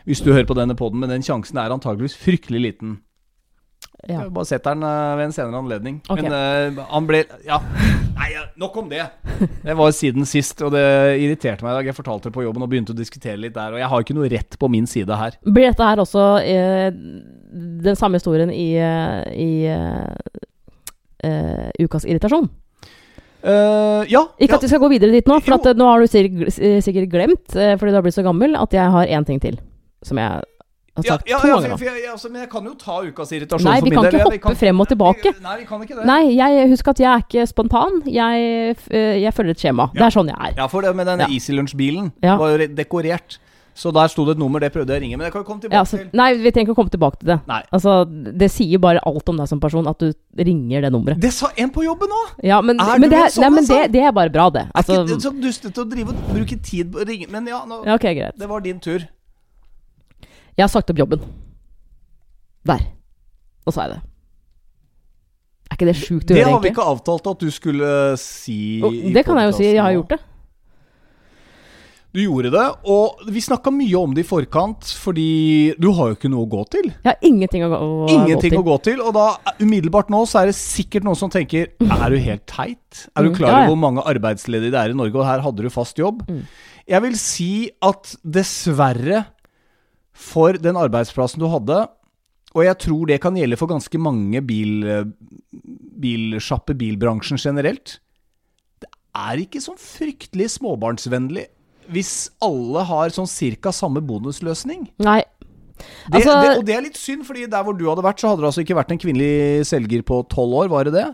[0.07, 2.97] hvis du hører på denne poden, men den sjansen er antageligvis fryktelig liten.
[4.05, 4.21] Ja.
[4.21, 6.01] Jeg bare setter den eh, ved en senere anledning.
[6.05, 6.27] Okay.
[6.27, 7.61] Men uh, han ble Ja.
[8.17, 8.29] Nei,
[8.59, 9.03] nok om det.
[9.63, 10.83] Det var siden sist, og det
[11.21, 11.89] irriterte meg i dag.
[11.91, 13.75] Jeg fortalte det på jobben og begynte å diskutere litt der.
[13.75, 15.37] Og jeg har ikke noe rett på min side her.
[15.45, 16.89] Blir dette her også eh,
[17.85, 19.51] den samme historien i, eh, i
[21.23, 22.49] eh, Ukas irritasjon?
[23.47, 24.23] Uh, ja.
[24.41, 24.57] Ikke ja.
[24.57, 27.47] at vi skal gå videre dit nå, for at, eh, nå har du sikkert, glemt,
[27.53, 29.59] fordi du har blitt så gammel, at jeg har én ting til.
[30.05, 31.77] Som jeg har sagt ja, to ja, ganger nå.
[31.85, 34.55] jeg, altså, men jeg kan jo ta ukas irritasjon Nei, for vi kan ikke hoppe
[34.57, 35.33] frem og tilbake.
[35.45, 36.07] Nei, vi kan ikke det.
[36.09, 37.99] Nei, jeg husker at jeg er ikke spontan.
[38.09, 38.77] Jeg,
[39.21, 39.89] jeg følger et skjema.
[39.93, 40.55] Det er sånn jeg er.
[40.57, 41.27] Ja, for det med den.
[41.29, 43.39] Easy Lunch-bilen var jo dekorert.
[43.77, 45.17] Så der sto det et nummer, det prøvde jeg å ringe.
[45.19, 46.07] Men jeg kan komme tilbake Ja, altså, til.
[46.17, 47.35] nei, vi trenger ikke å komme tilbake til det.
[47.45, 47.59] Nei.
[47.77, 47.91] Altså,
[48.41, 50.07] Det sier bare alt om deg som person at du
[50.41, 51.21] ringer det nummeret.
[51.21, 52.31] Det sa en på jobben òg!
[52.47, 53.77] Ja, men, Er men, det, er, sånn, nei, men altså?
[53.83, 54.63] det, det er bare bra, det.
[54.65, 57.45] Er Altså, ikke det så dustete å drive og bruke tid på å ringe Men
[57.53, 59.05] ja, nå, ja, okay, det var din tur.
[60.57, 61.21] Jeg har sagt opp jobben.
[62.65, 62.81] Der.
[63.67, 64.01] Nå sa jeg det.
[65.67, 68.89] Er ikke det sjukt å Det har vi ikke avtalt at du skulle si Oh,
[68.89, 69.67] det kan jeg jo si.
[69.69, 70.19] Jeg har gjort det.
[72.15, 76.15] Du gjorde det, og vi snakka mye om det i forkant, fordi du har jo
[76.15, 76.87] ikke noe å gå til.
[77.03, 79.25] Jeg har ingenting å, å Ingenting gå å gå til, og da
[79.59, 83.03] umiddelbart nå så er det sikkert noen som tenker Er du helt teit?
[83.11, 83.71] Er du Mm, klar ja, over ja.
[83.73, 86.23] hvor mange arbeidsledige det er i Norge, og her hadde du fast jobb?
[86.31, 86.45] Mm.
[86.87, 87.49] Jeg vil si
[87.83, 89.25] at dessverre,
[90.15, 91.83] for den arbeidsplassen du hadde,
[92.55, 94.79] og jeg tror det kan gjelde for ganske mange bil,
[96.01, 97.99] bilsjappe, bilbransjen generelt,
[98.81, 101.45] det er ikke sånn fryktelig småbarnsvennlig
[101.91, 104.87] hvis alle har sånn cirka samme bonusløsning.
[104.99, 105.23] Nei.
[106.09, 108.29] Det, Altså- det, og det er litt synd, fordi der hvor du hadde vært, så
[108.31, 111.07] hadde det altså ikke vært en kvinnelig selger på tolv år, var det det?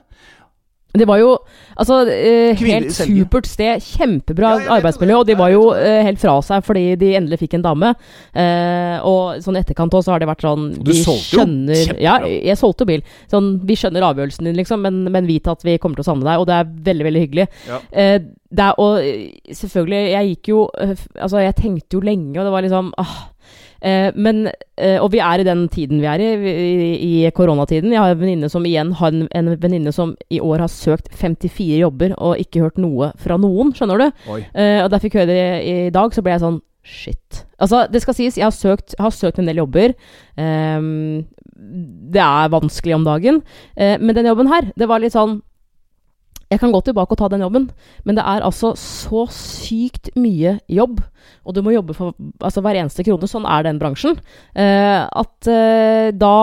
[0.93, 1.31] Det var jo
[1.73, 3.81] altså, eh, helt supert sted.
[3.81, 5.21] Kjempebra Ja, arbeidsmiljø.
[5.23, 7.93] Og de var jo eh, helt fra seg fordi de endelig fikk en dame.
[8.37, 11.81] Eh, og sånn etterkant også så har det vært sånn Du vi solgte jo skjønner,
[11.81, 12.03] kjempebra.
[12.03, 12.19] Ja,
[12.51, 13.03] jeg solgte jo bil.
[13.31, 16.27] Sånn, vi skjønner avgjørelsen din, liksom, men, men vit at vi kommer til å savne
[16.29, 16.43] deg.
[16.43, 17.49] Og det er veldig, veldig hyggelig.
[17.71, 17.81] Ja.
[17.89, 18.17] Eh,
[18.53, 22.53] er, og eh, selvfølgelig, jeg gikk jo eh, Altså, jeg tenkte jo lenge, og det
[22.53, 23.15] var liksom ah,
[24.15, 24.45] men,
[24.79, 26.73] eh, og vi er i den tiden vi er i, i,
[27.27, 27.91] i koronatiden.
[27.91, 31.11] Jeg har en venninne som igjen har en, en venninne som i år har søkt
[31.19, 34.27] 54 jobber og ikke hørt noe fra noen, skjønner du?
[34.31, 34.43] Oi.
[34.53, 37.45] Eh, og da jeg fikk høre det i, i dag, så ble jeg sånn Shit.
[37.63, 39.93] Altså, det skal sies, jeg har søkt, har søkt en del jobber.
[40.35, 41.23] Ehm,
[42.11, 43.39] det er vanskelig om dagen.
[43.77, 45.37] Eh, men den jobben her, det var litt sånn
[46.53, 47.67] Jeg kan gå tilbake og ta den jobben,
[48.05, 51.01] men det er altså så sykt mye jobb.
[51.47, 52.13] Og du må jobbe for
[52.43, 53.29] altså, hver eneste krone.
[53.29, 54.19] Sånn er den bransjen.
[54.55, 56.35] Eh, at eh, da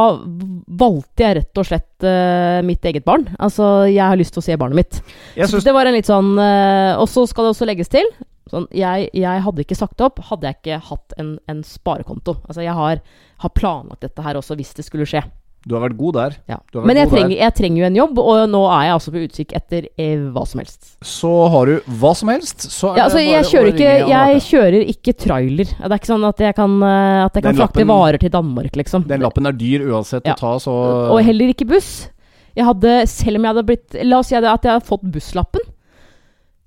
[0.81, 3.29] valgte jeg rett og slett eh, mitt eget barn.
[3.39, 5.01] Altså, jeg har lyst til å se barnet mitt.
[5.39, 8.09] Så det var en litt sånn eh, Og så skal det også legges til
[8.51, 12.41] sånn, jeg, jeg hadde ikke sagt opp hadde jeg ikke hatt en, en sparekonto.
[12.49, 13.03] Altså jeg har,
[13.45, 15.23] har planlagt dette her også hvis det skulle skje.
[15.69, 16.37] Du har vært god der.
[16.49, 16.57] Ja.
[16.73, 17.21] Du har vært Men jeg god der.
[17.21, 20.23] trenger, jeg trenger jo en jobb, og nå er jeg altså på utkikk etter eh,
[20.33, 20.87] hva som helst.
[21.05, 23.73] Så har du hva som helst, så er Ja, altså det jeg bare å kjører
[23.75, 24.47] ikke, jeg Marte.
[24.49, 25.65] kjører ikke trailer.
[25.77, 28.31] Det er ikke sånn at jeg kan, eh, at jeg kan frakte lappen- varer til
[28.31, 29.07] Danmark, liksom.
[29.07, 30.33] Den lappen er dyr uansett Ja.
[30.35, 30.71] å ta, så
[31.13, 32.09] Og heller ikke buss.
[32.57, 35.61] Jeg hadde, selv om jeg hadde blitt La oss si at jeg hadde fått busslappen.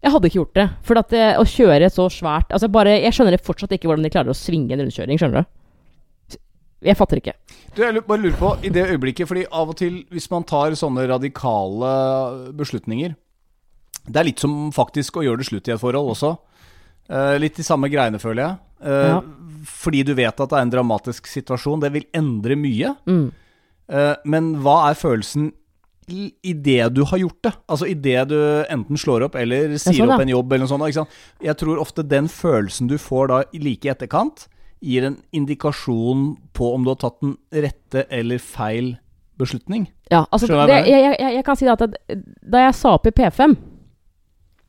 [0.03, 0.69] Jeg hadde ikke gjort det.
[0.83, 4.09] For at det, å kjøre så svært altså bare, Jeg skjønner fortsatt ikke hvordan de
[4.09, 5.17] klarer å svinge en rundkjøring.
[5.17, 6.37] Skjønner du?
[6.83, 7.33] Jeg fatter ikke.
[7.73, 10.75] Du, jeg bare lurer på, i det øyeblikket Fordi av og til, hvis man tar
[10.77, 11.93] sånne radikale
[12.57, 13.15] beslutninger
[14.05, 16.33] Det er litt som faktisk å gjøre det slutt i et forhold også.
[17.09, 18.57] Eh, litt de samme greiene, føler jeg.
[18.83, 19.21] Eh, Ja.
[19.63, 21.79] Fordi du vet at det er en dramatisk situasjon.
[21.79, 22.89] Det vil endre mye.
[23.07, 23.31] Mm.
[23.87, 25.53] Eh, men hva er følelsen
[26.11, 27.53] i idet du har gjort det?
[27.71, 28.35] Altså idet du
[28.67, 31.15] enten slår opp eller sier sånn, opp en jobb eller noe sånt.
[31.47, 34.49] Jeg tror ofte den følelsen du får da like i etterkant,
[34.83, 38.95] gir en indikasjon på om du har tatt den rette eller feil
[39.39, 39.87] beslutning.
[40.11, 43.55] Ja, altså det, jeg jeg, jeg, kan si at da jeg sa opp i P5,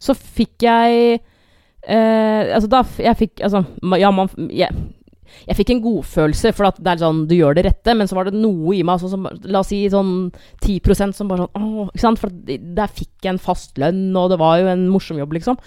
[0.05, 3.63] så fikk jeg eh, Altså da jeg fikk Altså,
[4.01, 4.73] ja, man jeg,
[5.49, 8.19] jeg fikk en godfølelse, for at det er sånn du gjør det rette, men så
[8.19, 10.31] var det noe i meg altså, som La oss si sånn
[10.65, 12.23] 10% som bare sånn Åh, ikke sant?
[12.23, 15.61] For der fikk jeg en fast lønn, og det var jo en morsom jobb, liksom.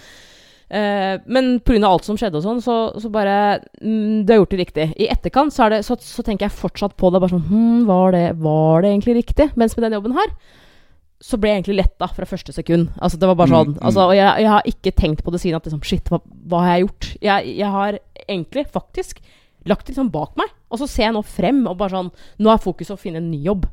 [0.68, 1.80] Eh, men pga.
[1.88, 4.88] alt som skjedde og sånn, så, så bare mm, Du har gjort det riktig.
[5.00, 7.22] I etterkant så, er det, så, så tenker jeg fortsatt på det.
[7.24, 9.52] Bare sånn hm, var det, var det egentlig riktig?
[9.60, 10.34] Mens med den jobben her,
[11.24, 12.92] så ble jeg egentlig letta fra første sekund.
[13.00, 13.82] Altså det var bare Mm, sånn mm.
[13.90, 16.20] altså, Og jeg, jeg har ikke tenkt på det siden at liksom, shit, hva,
[16.52, 17.10] hva har jeg gjort?
[17.30, 19.24] Jeg, jeg har egentlig faktisk
[19.68, 20.52] lagt det liksom bak meg.
[20.68, 22.12] Og så ser jeg nå frem og bare sånn
[22.44, 23.66] Nå er fokuset å finne en ny jobb.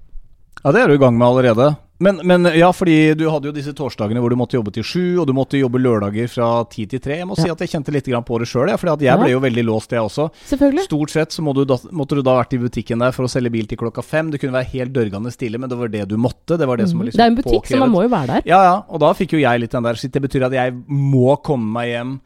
[0.63, 1.75] Ja, det er du i gang med allerede.
[2.05, 5.05] Men, men ja, fordi du hadde jo disse torsdagene hvor du måtte jobbe til sju,
[5.23, 7.17] og du måtte jobbe lørdager fra ti til tre.
[7.23, 9.41] Jeg må si at jeg kjente litt på det sjøl, ja, for jeg ble jo
[9.45, 10.29] veldig låst, jeg også.
[10.51, 10.85] Selvfølgelig.
[10.89, 13.31] Stort sett så må du da, måtte du da vært i butikken der for å
[13.33, 14.31] selge bil til klokka fem.
[14.35, 16.59] Det kunne være helt dørgende stille, men det var det du måtte.
[16.61, 17.11] Det var det som var Mhm.
[17.11, 18.43] liksom det er en butikk, så man må jo være der.
[18.47, 20.75] Ja, ja, og da fikk jo jeg litt den der Shit, det betyr at jeg
[20.89, 22.21] må komme meg hjem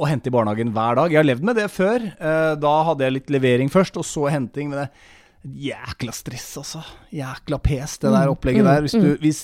[0.00, 1.10] og hente i barnehagen hver dag.
[1.12, 2.02] Jeg har levd med det før.
[2.18, 4.68] Eh, da hadde jeg litt levering først, og så henting.
[4.70, 4.88] Men det
[5.42, 6.80] Jækla stress, altså.
[7.10, 8.80] Jækla pes, det der Mm, opplegget mm, der.
[8.84, 9.40] Hvis, du, hvis,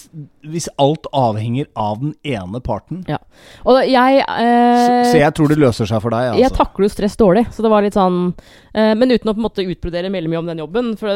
[0.46, 3.00] hvis alt avhenger av den ene parten.
[3.08, 3.18] Ja.
[3.66, 6.60] Og jeg eh, Så, så jeg tror det løser seg for deg, Jeg altså.
[6.60, 8.20] takler jo stress dårlig, så det var litt sånn
[8.74, 10.92] eh, Men uten å på en måte utbrodere veldig mye om den jobben.
[11.00, 11.10] For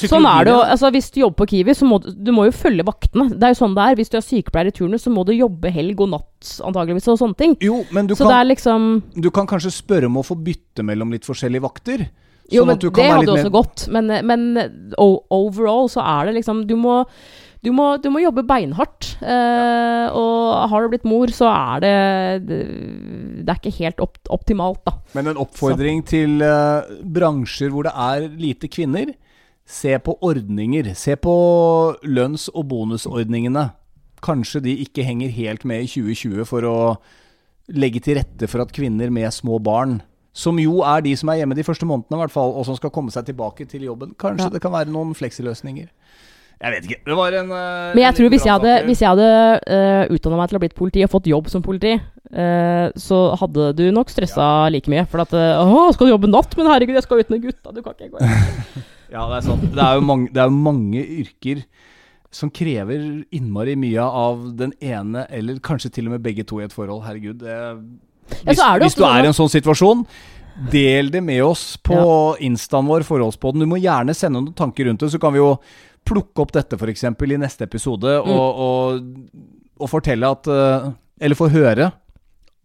[0.00, 0.62] sånn er det jo.
[0.64, 3.28] Altså, hvis du jobber på Kiwi, så må du, du må jo følge vaktene.
[3.34, 3.98] Det er jo sånn det er.
[4.00, 7.20] Hvis du er sykepleier i turnus, så må du jobbe helg og natt antageligvis, og
[7.20, 7.58] sånne ting.
[7.60, 11.12] Jo, men du så kan, liksom du kan kanskje spørre om å få bytte mellom
[11.12, 12.08] litt forskjellige vakter.
[12.48, 13.84] Jo, sånn men at du det hadde også mer- gått.
[13.92, 14.44] Men, men
[14.98, 17.02] overall så er det liksom Du må,
[17.64, 19.16] du må, du må jobbe beinhardt.
[19.20, 21.94] Eh, og har du blitt mor, så er det
[22.48, 24.94] Det, er ikke helt opp, optimalt, da.
[25.18, 29.12] Men en oppfordring til eh, bransjer hvor det er lite kvinner.
[29.68, 30.94] Se på ordninger.
[30.96, 31.34] Se på
[32.08, 33.68] lønns- og bonusordningene.
[34.24, 36.76] Kanskje de ikke henger helt med i 2020 for å
[37.68, 39.98] legge til rette for at kvinner med små barn,
[40.38, 42.76] som jo er de som er hjemme de første månedene, i hvert fall, og som
[42.78, 44.54] skal komme seg tilbake til jobben Kanskje Ja.
[44.54, 45.88] det kan være noen fleksiløsninger.
[46.58, 47.02] Jeg vet ikke.
[47.06, 49.26] Det var en uh, Men jeg en tror hvis jeg hadde, hvis jeg hadde
[49.62, 51.92] uh, utdanna meg til å bli politi og fått jobb som politi,
[52.34, 55.04] uh, så hadde du nok stressa like mye.
[55.10, 56.56] For at uh, Å, skal du jobbe natt?
[56.58, 57.74] Men herregud, jeg skal ut med gutta.
[57.74, 58.86] Du kan ikke gå inn.
[59.08, 59.62] Ja, det er sant.
[59.72, 61.62] Det er jo mange, det er jo mange yrker
[62.34, 66.66] som krever innmari mye av den ene, eller kanskje til og med begge to i
[66.66, 67.06] et forhold.
[67.06, 67.40] Herregud.
[67.40, 67.72] Det, Ja,
[68.28, 70.04] hvis, så det hvis du er i en sånn situasjon,
[70.72, 71.98] del det med oss på
[72.44, 73.62] instaen vår, Forholdspodden.
[73.62, 75.52] Du må gjerne sende noen tanker rundt det, så kan vi jo
[76.08, 77.04] plukke opp dette f.eks.
[77.04, 78.32] i neste episode Mm.
[78.32, 79.38] og, og,
[79.78, 81.92] og fortelle at eh, Eller få høre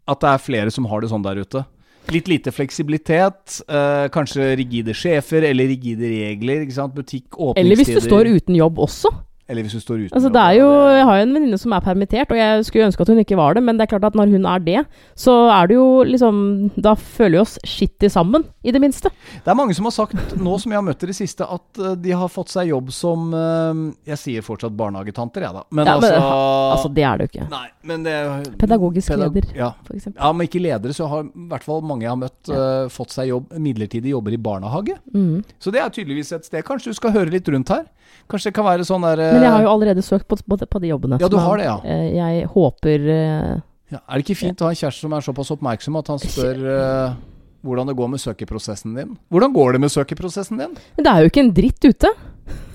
[0.07, 1.63] at det er flere som har det sånn der ute.
[2.11, 6.65] Litt lite fleksibilitet, eh, kanskje rigide sjefer eller rigide regler.
[6.91, 9.13] Butikk, åpningstider Eller hvis du står uten jobb også.
[9.49, 11.73] Eller hvis du står uten Altså, det er jo, jeg har jo en venninne som
[11.75, 14.05] er permittert, og jeg skulle ønske at hun ikke var det, men det er klart
[14.07, 14.83] at når hun er det,
[15.19, 16.37] så er det jo liksom
[16.79, 19.11] Da føler vi oss skittig sammen, i det minste.
[19.43, 21.79] Det er mange som har sagt, nå som jeg har møtt i det siste, at
[21.83, 23.81] eh, de har fått seg jobb som eh,
[24.13, 25.65] Jeg sier fortsatt barnehagetanter, jeg, da.
[25.75, 26.29] Men Ja, men, altså,
[26.73, 27.49] Altså, det er det jo ikke.
[27.51, 28.15] Nei, men det
[28.63, 29.71] Pedagogisk pedag- leder, Ja.
[29.83, 30.21] for eksempel.
[30.23, 33.11] ja, men ikke ledere, så har i hvert fall mange jeg har møtt, eh, fått
[33.11, 34.95] seg jobb, midlertidige jobber i barnehage.
[35.13, 35.43] Mm.
[35.59, 36.63] Så det er tydeligvis et sted.
[36.63, 37.83] Kanskje du skal høre litt rundt her?
[38.31, 40.57] Kanskje det kan være sånn der eh, Men jeg har jo allerede søkt på, på,
[40.57, 41.19] på de jobbene.
[41.21, 41.77] Ja, du har det, ja.
[41.83, 43.53] eh, Jeg håper eh,
[43.93, 46.21] ja, Er det ikke fint å ha en kjæreste som er såpass oppmerksom at han
[46.23, 47.15] spør uh,
[47.63, 49.15] hvordan det går med søkeprosessen din?
[49.31, 50.77] Hvordan går det med søkeprosessen din?
[50.97, 52.11] Men det er jo ikke en dritt ute.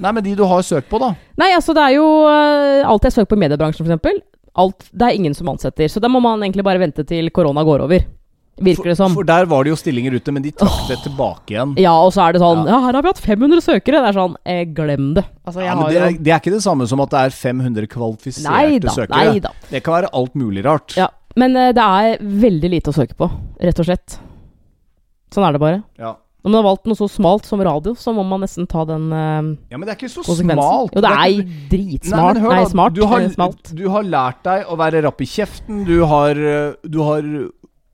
[0.00, 1.10] Nei, men de du har søkt på, da.
[1.40, 4.24] Nei, altså det er jo eh, alt jeg søker på i mediebransjen, f.eks.
[4.58, 5.90] Alt, det er ingen som ansetter.
[5.92, 8.06] Så da må man egentlig bare vente til korona går over.
[8.64, 9.12] Virker det som.
[9.14, 11.74] For, for der var det jo stillinger ute, men de trakk det tilbake igjen.
[11.80, 12.74] Ja, og så er det sånn Ja.
[12.74, 14.02] Ja, her har vi hatt 500 søkere.
[14.02, 15.24] Det er sånn eh, Glem det.
[15.46, 17.36] Altså, jeg Ja, men det, er, det er ikke det samme som at det er
[17.38, 18.94] 500 kvalifiserte Nei da.
[18.94, 19.24] søkere.
[19.32, 19.52] Nei da.
[19.70, 20.96] Det kan være alt mulig rart.
[20.98, 23.30] Ja, men eh, det er veldig lite å søke på,
[23.62, 24.18] rett og slett.
[25.34, 25.82] Sånn er det bare.
[26.00, 26.14] Ja.
[26.46, 29.08] Når man har valgt noe så smalt som radio, så må man nesten ta den
[29.10, 30.94] uh, Ja, men det er ikke så smalt.
[30.94, 32.38] Jo, det er ikke- dritsmart.
[32.38, 32.94] Nei, hør Nei, smart.
[32.94, 33.72] Du har, eh, smalt.
[33.76, 35.82] du har lært deg å være rapp i kjeften.
[35.84, 37.22] Du har, eh, du har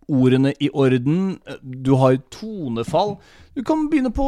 [0.08, 1.38] ordene i orden.
[1.62, 3.16] Du har tonefall.
[3.54, 4.26] Du kan begynne på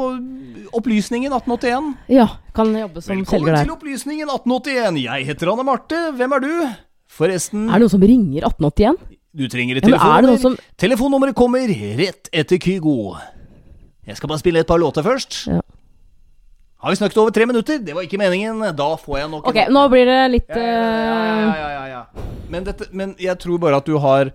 [0.76, 1.94] Opplysningen 1881.
[2.14, 5.00] Ja, kan jobbe som selger Velkommen til Opplysningen 1881.
[5.04, 6.02] Jeg heter Anne Marte.
[6.16, 6.52] Hvem er du?
[7.16, 8.98] Forresten, Er det noen som ringer 1881?
[9.36, 10.38] du trenger et Ja, er telefonnummer.
[10.40, 13.16] som Telefonnummeret kommer rett etter Kygo.
[14.06, 15.46] Jeg skal bare spille et par låter først.
[15.50, 15.60] Ja.
[16.80, 17.78] Har vi snakket over tre minutter?
[17.78, 18.60] Det var ikke meningen.
[18.76, 21.86] Da får jeg nok Ok, nå blir det litt ja, ja, ja, eh, ja, ja,
[21.88, 22.02] ja.
[22.48, 24.30] Men, dette, men jeg tror bare at du har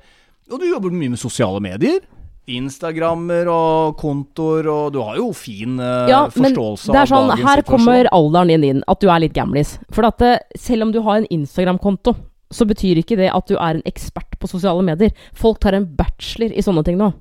[0.50, 2.02] Og du jobber mye med sosiale medier.
[2.50, 7.36] Instagrammer og kontoer, og du har jo fin uh, Ja, men forståelse er sånn, av
[7.36, 9.76] dagens her kommer alderen din inn, at du er litt gamlis.
[9.94, 12.16] For at eh, selv om du har en Instagram-konto,
[12.52, 15.14] så betyr ikke det at du er en ekspert på sosiale medier.
[15.38, 17.14] Folk tar en bachelor i sånne ting nå.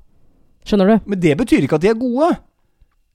[0.67, 1.11] Skjønner du?
[1.13, 2.33] Men det betyr ikke at de er gode.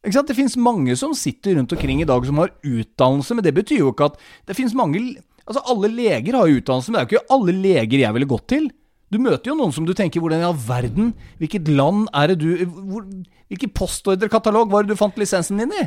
[0.06, 3.82] Det finnes mange som sitter rundt omkring i dag som har utdannelse, men det betyr
[3.82, 5.02] jo ikke at Det finnes mange
[5.46, 8.26] Altså, alle leger har jo utdannelse, men det er jo ikke alle leger jeg ville
[8.26, 8.64] gått til.
[9.12, 12.40] Du møter jo noen som du tenker Hvordan i all verden Hvilket land er det
[12.42, 13.04] du hvor,
[13.52, 15.84] Hvilken postordrekatalog var det du fant lisensen din i?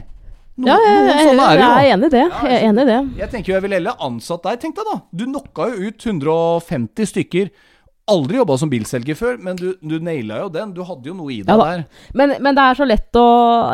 [0.60, 1.73] No, Ja, jeg, noen sånne er jeg det jo.
[1.79, 2.23] er enig i det.
[2.29, 2.99] Jeg er enig i det.
[3.21, 4.95] Jeg tenker jo jeg ville heller ansatt deg, tenk deg da.
[5.15, 7.51] Du knocka jo ut 150 stykker.
[8.10, 10.71] Aldri jobba som bilselger før, men du, du naila jo den.
[10.75, 11.84] Du hadde jo noe i deg Ja der.
[12.17, 13.25] Men, men det er så lett å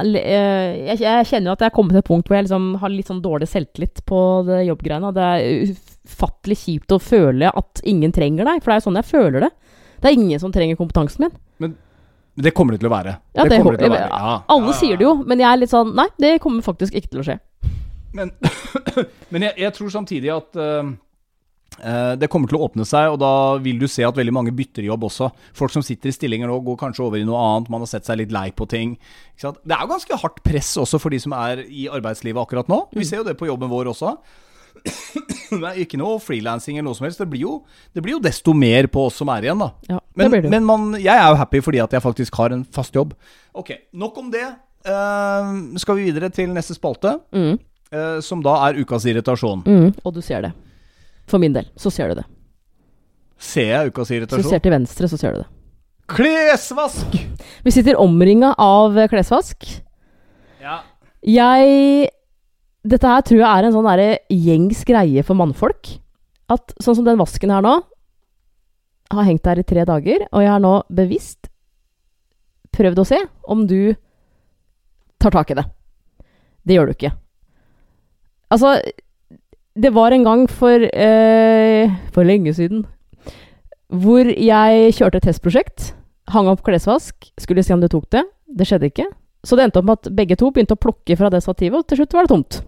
[0.04, 2.68] eh, jeg, jeg kjenner jo at jeg er kommet til et punkt hvor jeg liksom
[2.84, 5.14] har litt sånn dårlig selvtillit på det jobbgreiene.
[5.16, 5.74] Det er
[6.06, 9.48] ufattelig kjipt å føle at ingen trenger deg, for det er jo sånn jeg føler
[9.48, 9.52] det.
[10.02, 11.38] Det er ingen som trenger kompetansen min.
[11.64, 11.76] Men
[12.36, 13.16] det kommer det til å være.
[13.34, 14.12] Ja, det det kommer det til å være.
[14.12, 16.98] Ja, Alle ja, sier det jo, men jeg er litt sånn Nei, det kommer faktisk
[17.00, 17.40] ikke til å skje.
[18.16, 18.32] Men,
[19.32, 20.92] men jeg, jeg tror samtidig at eh,
[22.20, 23.32] det kommer til å åpne seg, og da
[23.64, 25.30] vil du se at veldig mange bytter jobb også.
[25.56, 28.08] Folk som sitter i stillinger nå, går kanskje over i noe annet, man har sett
[28.08, 28.98] seg litt lei på ting.
[29.40, 32.86] Det er jo ganske hardt press også for de som er i arbeidslivet akkurat nå.
[32.96, 34.16] Vi ser jo det på jobben vår også.
[35.56, 37.20] Det er ikke noe frilansing eller noe som helst.
[37.22, 37.54] Det blir, jo,
[37.96, 39.70] det blir jo desto mer på oss som er igjen, da.
[39.88, 42.96] Ja, Men, men man, jeg er jo happy fordi at jeg faktisk har en fast
[42.98, 43.14] jobb.
[43.56, 44.44] Ok, nok om det.
[44.86, 47.56] Uh, skal vi videre til neste spalte, Mm,
[47.94, 49.64] uh, som da er ukas irritasjon.
[49.66, 50.52] mm, og du ser det.
[51.30, 52.26] For min del så ser du det.
[53.42, 55.48] Ser jeg ukas Hvis du ser til venstre, så ser du det.
[56.08, 57.16] Klesvask!
[57.66, 59.66] Vi sitter omringa av klesvask.
[60.62, 60.82] Ja.
[61.26, 62.10] Jeg
[62.86, 65.96] Dette her tror jeg er en sånn der gjengs greie for mannfolk.
[66.54, 67.80] At sånn som den vasken her nå
[69.16, 71.50] har hengt der i tre dager, og jeg har nå bevisst
[72.76, 73.20] prøvd å se
[73.50, 73.96] om du
[75.22, 75.66] tar tak i det.
[76.66, 77.14] Det gjør du ikke.
[78.54, 78.76] Altså,
[79.76, 82.86] det var en gang for eh, for lenge siden
[83.96, 85.92] hvor jeg kjørte et testprosjekt,
[86.34, 88.24] hang opp klesvask, skulle se om du tok det.
[88.50, 89.06] Det skjedde ikke.
[89.46, 91.88] Så det endte opp med at begge to begynte å plukke fra det stativet, og
[91.90, 92.60] til slutt var det tomt.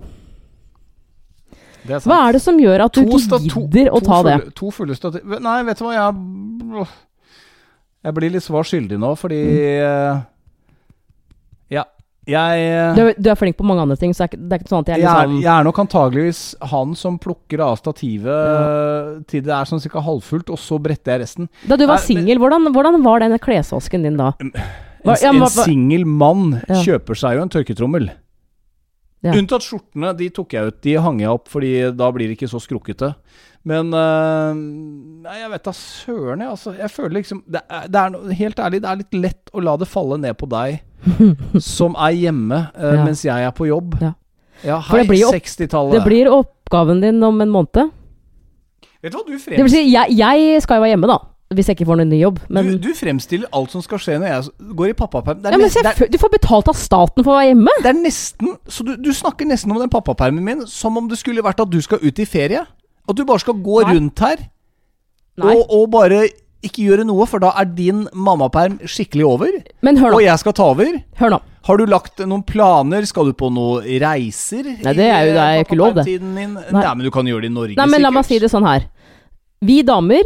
[1.87, 2.05] Det er.
[2.05, 4.37] Hva er det som gjør at du ikke gidder å ta det?
[4.59, 5.37] To fulle stativ...
[5.43, 6.87] Nei, vet du hva, jeg
[8.07, 10.25] Jeg blir litt svar skyldig nå, fordi mm.
[11.73, 11.85] Ja.
[12.27, 14.69] Jeg eh, Du er, du er flink på mange andre ting, så det er ikke,
[14.73, 16.41] sånn at jeg jeg er, liksom jeg er nok antageligvis
[16.73, 20.03] han som plukker av stativet til det er sånn ca.
[20.03, 21.47] halvfullt, og så bretter jeg resten.
[21.71, 24.33] Da du var singel, hvordan, hvordan var den klesvasken din da?
[25.03, 26.81] En, Hva- ja, en singel mann Ja.
[26.83, 28.09] kjøper seg jo en tørketrommel.
[29.23, 29.33] Ja.
[29.33, 30.81] Unntatt skjortene, de tok jeg ut.
[30.81, 33.15] De hang jeg opp, fordi da blir det ikke så skrukkete.
[33.67, 34.53] Men øh,
[35.25, 36.49] Nei, jeg vet da søren, jeg.
[36.53, 39.63] Altså, jeg føler liksom det er, det er, Helt ærlig, det er litt lett å
[39.65, 40.79] la det falle ned på deg
[41.61, 43.03] som er hjemme øh, Ja.
[43.03, 43.97] mens jeg er på jobb.
[44.01, 44.13] Ja.
[44.63, 45.97] Ja, hei, det blir jo- 60-tallet.
[45.97, 47.91] Det blir oppgaven din om en måned.
[49.03, 51.17] Vet du hva, du Det vil si, jeg, jeg skal jo være hjemme, da.
[51.55, 52.39] Hvis jeg ikke får noen ny jobb.
[52.51, 55.45] Men, du, du fremstiller alt som skal skje når jeg går i pappaperm.
[55.47, 57.75] Er ja, men er- du får betalt av staten for å være hjemme!
[57.85, 61.19] det er nesten Så du, du snakker nesten om den pappapermen min som om det
[61.21, 62.65] skulle vært at du skal ut i ferie.
[63.07, 63.95] At du bare skal gå Nei.
[63.95, 64.43] rundt her
[65.37, 66.25] og, og bare
[66.65, 69.59] ikke gjøre noe, for da er din mammaperm skikkelig over.
[69.85, 70.97] Men hør Og jeg skal ta over.
[71.19, 71.39] Hør nå.
[71.67, 73.05] Har du lagt noen planer?
[73.07, 74.65] Skal du på noen reiser?
[74.81, 76.05] Nei, det er jo- det er ikke lov, det.
[76.19, 76.47] Nei.
[76.47, 76.95] Nei.
[76.95, 78.87] men du kan gjøre det i Norge, Nei, men la meg si det sånn her.
[79.61, 80.23] Vi damer,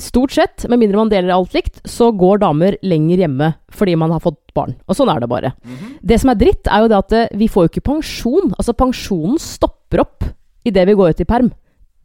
[0.00, 4.12] stort sett, med mindre man deler alt likt, så går damer lenger hjemme fordi man
[4.12, 4.74] har fått barn.
[4.88, 5.54] Og sånn er det bare.
[5.64, 5.94] Mhm.
[6.02, 8.52] Det som er dritt, er jo det at eh, vi får jo ikke pensjon.
[8.58, 10.28] Altså, pensjonen stopper opp
[10.66, 11.50] idet vi går ut i perm.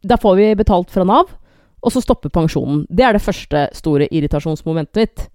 [0.02, 1.30] Da får vi betalt fra Nav,
[1.82, 2.86] og så stopper pensjonen.
[2.88, 5.28] Det er det første store irritasjonsmomentet mitt.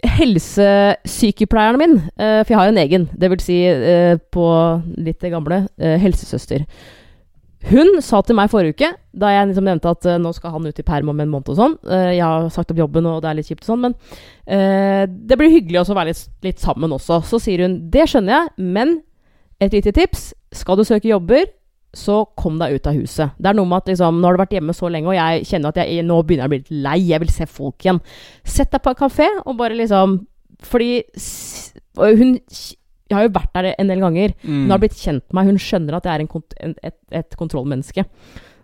[0.00, 4.46] Helsesykepleieren min, eh, for jeg har jo en egen, det vil si eh, på
[4.96, 6.64] litt det gamle, helsesøster.
[7.68, 8.88] Hun sa til meg forrige uke,
[9.20, 11.50] da jeg liksom nevnte at uh, nå skal han ut i perm om en måned
[11.52, 13.84] og sånn uh, Jeg har sagt opp jobben, og det er litt kjipt og sånn,
[13.84, 13.96] men
[14.48, 17.20] uh, det blir hyggelig å være litt, litt sammen også.
[17.28, 19.00] Så sier hun det skjønner jeg, men
[19.60, 20.30] et lite tips.
[20.56, 21.50] Skal du søke jobber,
[21.92, 23.36] så kom deg ut av huset.
[23.36, 25.46] Det er noe med at liksom, nå har du vært hjemme så lenge, og jeg
[25.50, 26.98] kjenner at jeg nå begynner jeg å bli litt lei.
[27.10, 28.00] Jeg vil se folk igjen.
[28.46, 30.20] Sett deg på en kafé og bare liksom
[30.60, 31.00] Fordi
[31.96, 32.34] hun
[33.10, 34.36] Jeg har jo vært der en del ganger.
[34.44, 34.60] Mm.
[34.62, 36.96] Hun har blitt kjent med meg, hun skjønner at jeg er en kont en, et,
[37.20, 38.04] et kontrollmenneske.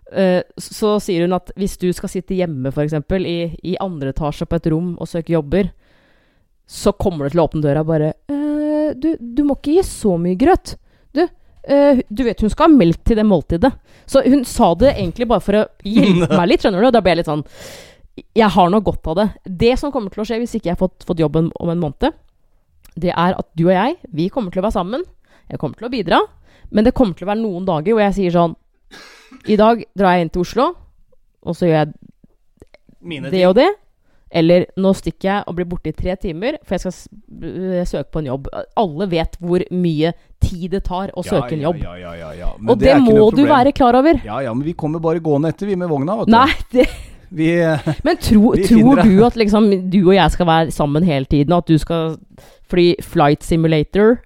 [0.07, 2.95] Uh, så, så sier hun at hvis du skal sitte hjemme f.eks.
[3.19, 5.73] I, i andre etasje på et rom og søke jobber,
[6.67, 9.83] så kommer du til å åpne døra og bare uh, du, du må ikke gi
[9.87, 10.77] så mye grøt.
[11.15, 13.73] Du, uh, du vet hun skal ha melk til det måltidet.
[14.07, 16.87] Så hun sa det egentlig bare for å hjelpe meg litt, skjønner du.
[16.87, 17.43] Og da ble jeg litt sånn
[18.37, 19.27] Jeg har noe godt av det.
[19.65, 21.83] Det som kommer til å skje hvis ikke jeg har fått, fått jobben om en
[21.83, 22.15] måned,
[22.97, 25.03] det er at du og jeg, vi kommer til å være sammen.
[25.49, 26.19] Jeg kommer til å bidra.
[26.71, 28.55] Men det kommer til å være noen dager hvor jeg sier sånn
[29.47, 30.65] I dag drar jeg inn til Oslo,
[31.47, 31.93] og så gjør jeg
[33.31, 33.67] det og det.
[34.37, 38.09] Eller nå stikker jeg og blir borte i tre timer, for jeg skal s- søke
[38.11, 38.49] på en jobb.
[38.75, 40.11] Alle vet hvor mye
[40.43, 41.79] tid det tar å søke en jobb.
[41.79, 42.49] Ja, ja, ja.
[42.59, 44.19] Og det, det må du være klar over.
[44.27, 46.17] Ja, ja, men vi kommer bare gående etter, vi med vogna.
[46.27, 46.89] Nei, det,
[47.29, 47.49] Vi,
[48.07, 51.53] men tro, Vi tror du at liksom du og jeg skal være sammen hele tiden,
[51.53, 52.15] at du skal
[52.71, 54.17] fly flight simulator,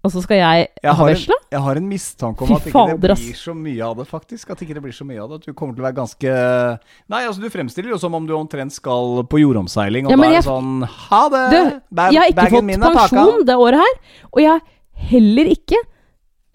[0.00, 1.36] og så skal jeg, Jeg ha har vesla?
[1.52, 4.50] jeg har en mistanke om at ikke det ikke blir så mye av det, faktisk.
[4.54, 5.38] At ikke det blir så mye av det.
[5.42, 6.32] At du kommer til å være ganske
[7.12, 10.30] Nei, altså, du fremstiller jo som om du omtrent skal på jordomseiling, og Ja, da
[10.30, 10.72] er det sånn
[11.10, 11.44] Ha det!
[11.52, 13.94] Du, Ba- Jeg har ikke fått pensjon det året her,
[14.32, 14.62] og jeg har
[15.10, 15.82] heller ikke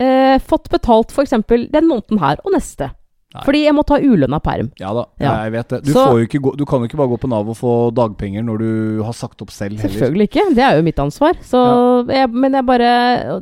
[0.01, 1.37] eh, fått betalt f.eks.
[1.69, 2.89] den måneden her og neste.
[3.35, 3.43] Nei.
[3.43, 4.69] Fordi jeg må ta ulønna perm.
[4.79, 5.33] Ja da, Ja.
[5.43, 5.79] jeg vet det.
[5.83, 6.05] Du, Så-
[6.39, 9.13] gå, du kan jo ikke bare gå på Nav og få dagpenger når du har
[9.13, 9.93] sagt opp selv heller.
[9.99, 10.45] Selvfølgelig ikke.
[10.55, 11.33] Det er jo mitt ansvar.
[11.43, 13.41] Så jeg, men jeg bare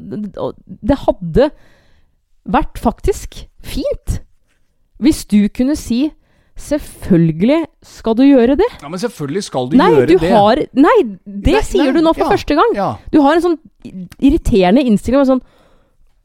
[0.81, 1.51] Det hadde
[2.49, 4.19] vært faktisk fint
[4.99, 6.11] hvis du kunne si
[6.53, 8.67] Selvfølgelig skal du gjøre det.
[8.83, 10.29] Ja, Men selvfølgelig skal du nei, gjøre du det.
[10.29, 12.75] har Nei, det Nei, sier nei, du nå for ja, første gang.
[12.77, 12.89] Ja.
[13.11, 13.57] Du har en sånn
[14.21, 15.41] irriterende innstilling med sånn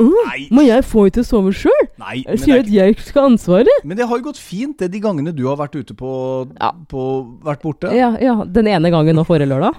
[0.01, 1.89] «Åh, Nei, Må jeg få til å sove sjøl?
[1.99, 3.81] Jeg sier er at jeg skal ha ansvaret.
[3.85, 6.71] men det har jo gått fint, det de gangene du har vært ute på, Ja.
[6.87, 7.91] på Vært borte.
[7.97, 9.75] Ja, ja, den ene gangen nå forrige lørdag.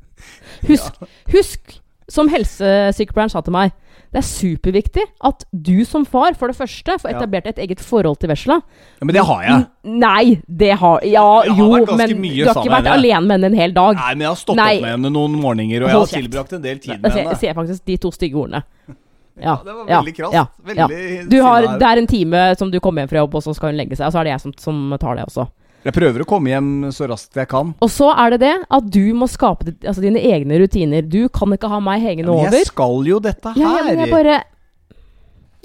[0.68, 0.94] Husk,
[1.30, 3.70] husk, som helsesykepleieren sa til meg,
[4.10, 7.18] det er superviktig at du som far, for det første, får Ja.
[7.20, 8.60] etablert et eget forhold til vesla.
[9.00, 9.52] Ja, men det har jeg.
[9.84, 12.94] N- Nei, det har Ja, Jeg har jo, men du har ikke vært henne.
[12.98, 13.94] alene med henne en hel dag.
[13.94, 14.74] Nei, men jeg har stått Nei.
[14.76, 17.30] opp med henne noen morgener, og jeg har tilbrakt en del tid med henne.
[17.30, 18.62] Jeg ser faktisk de to stygge ordene.
[19.36, 20.34] Ja, det var ja, veldig krast.
[20.34, 20.86] ja, ja.
[20.88, 23.54] Veldig Du har, det er en time som du kommer hjem fra jobb, og så
[23.56, 24.08] skal hun legge seg.
[24.08, 25.46] Og så er det jeg som, som tar det også.
[25.86, 27.68] Jeg prøver å komme hjem så raskt jeg kan.
[27.84, 31.04] Og så er det det at du må skape altså, dine egne rutiner.
[31.06, 32.48] Du kan ikke ha meg hengende over.
[32.48, 33.60] Men jeg skal jo dette her.
[33.60, 34.40] Ja, ja, men jeg bare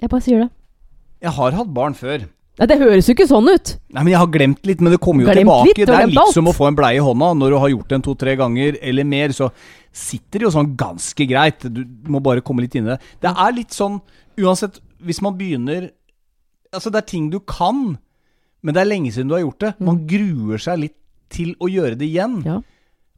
[0.02, 0.52] Jeg bare sier det.
[1.22, 2.28] Jeg har hatt barn før.
[2.60, 3.72] Nei, det høres jo ikke sånn ut.
[3.96, 5.68] Nei, men Jeg har glemt litt, men det kommer jo Glemt tilbake.
[5.72, 6.34] litt, det er litt alt.
[6.36, 7.32] som å få en bleie i hånda.
[7.40, 9.50] Når du har gjort den to-tre ganger eller mer, så
[9.92, 11.66] sitter jo sånn ganske greit.
[11.68, 13.02] Du må bare komme litt inn i det.
[13.24, 14.00] Det er litt sånn
[14.40, 15.90] Uansett, hvis man begynner
[16.72, 17.98] Altså, det er ting du kan,
[18.64, 19.72] men det er lenge siden du har gjort det.
[19.84, 20.96] Man gruer seg litt
[21.32, 22.38] til å gjøre det igjen.
[22.40, 22.48] Mm.
[22.48, 22.62] Ja.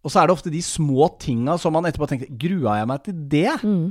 [0.03, 3.03] Og så er det ofte de små tinga som man etterpå tenker Grua jeg meg
[3.05, 3.53] til det?
[3.61, 3.85] Mm.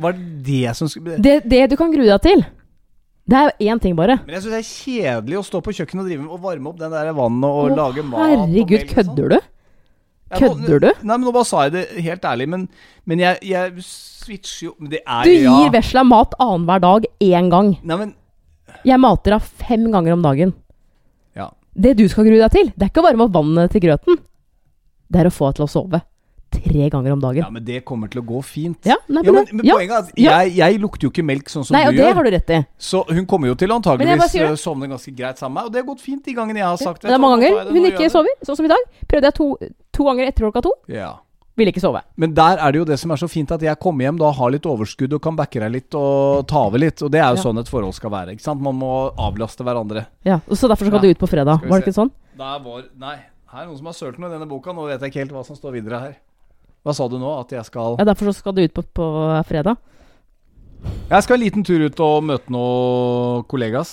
[0.00, 1.26] Var det det som skulle Mm.
[1.28, 2.42] Det, det du kan grue deg til,
[3.28, 4.16] det er jo én ting bare.
[4.24, 6.72] Men jeg syns det er kjedelig å stå på kjøkkenet og drive med og varme
[6.72, 8.32] opp den der vannet og Å, lage mat.
[8.32, 8.90] Herregud, sånn.
[8.96, 9.38] kødder du?
[10.38, 10.88] Kødder du?
[11.02, 12.66] Nei, men nå bare sa jeg det helt ærlig, men,
[13.08, 15.70] men jeg, jeg switcher jo men Det er Du gir ja.
[15.74, 17.72] vesla mat annenhver dag én gang.
[17.82, 18.14] Nei, men
[18.88, 20.54] Jeg mater henne fem ganger om dagen.
[21.38, 21.50] Ja.
[21.74, 24.18] Det du skal grue deg til, det er ikke å varme opp vannet til grøten.
[25.12, 26.00] Det er å få henne til å sove.
[26.52, 27.40] Tre ganger om dagen.
[27.42, 28.78] Ja, men det kommer til å gå fint.
[28.86, 30.36] Ja, nei, Ja, men, men, poenget er at ja.
[30.42, 32.04] jeg, jeg lukter jo ikke melk sånn som Nei, og gjør.
[32.04, 32.60] det har du rett i.
[32.78, 35.66] Så hun kommer jo til antageligvis eh, sovne ganske greit sammen med meg.
[35.70, 37.50] Og det har gått fint de gangene jeg har sagt Men det er mange du
[37.50, 38.38] nå ganger det, hun ikke sover.
[38.46, 38.88] Sånn som i dag.
[39.08, 39.50] Prøvde jeg to,
[39.92, 40.74] to ganger etter klokka to.
[40.92, 41.10] Ja.
[41.56, 42.00] Ville ikke sove.
[42.16, 44.30] Men der er det jo det som er så fint, at jeg kommer hjem da
[44.32, 47.02] har litt overskudd og kan backe deg litt og ta over litt.
[47.04, 47.42] Og det er jo Ja.
[47.44, 48.32] sånn et forhold skal være.
[48.32, 48.62] ikke sant?
[48.64, 50.06] Man må avlaste hverandre.
[50.24, 51.02] Ja, og Så derfor skal Ja.
[51.02, 51.60] du ut på fredag.
[51.60, 52.10] Var det ikke sånn?
[52.38, 53.16] Der var Nei,
[53.52, 54.72] her er noen som har sølt noe i denne boka.
[54.72, 56.16] Nå vet jeg ikke helt hva som står videre her.
[56.82, 57.30] Hva sa du nå?
[57.40, 59.08] At jeg skal Ja, Derfor så skal du ut på, på
[59.48, 59.78] fredag.
[61.12, 63.92] Jeg skal en liten tur ut og møte noen kollegas.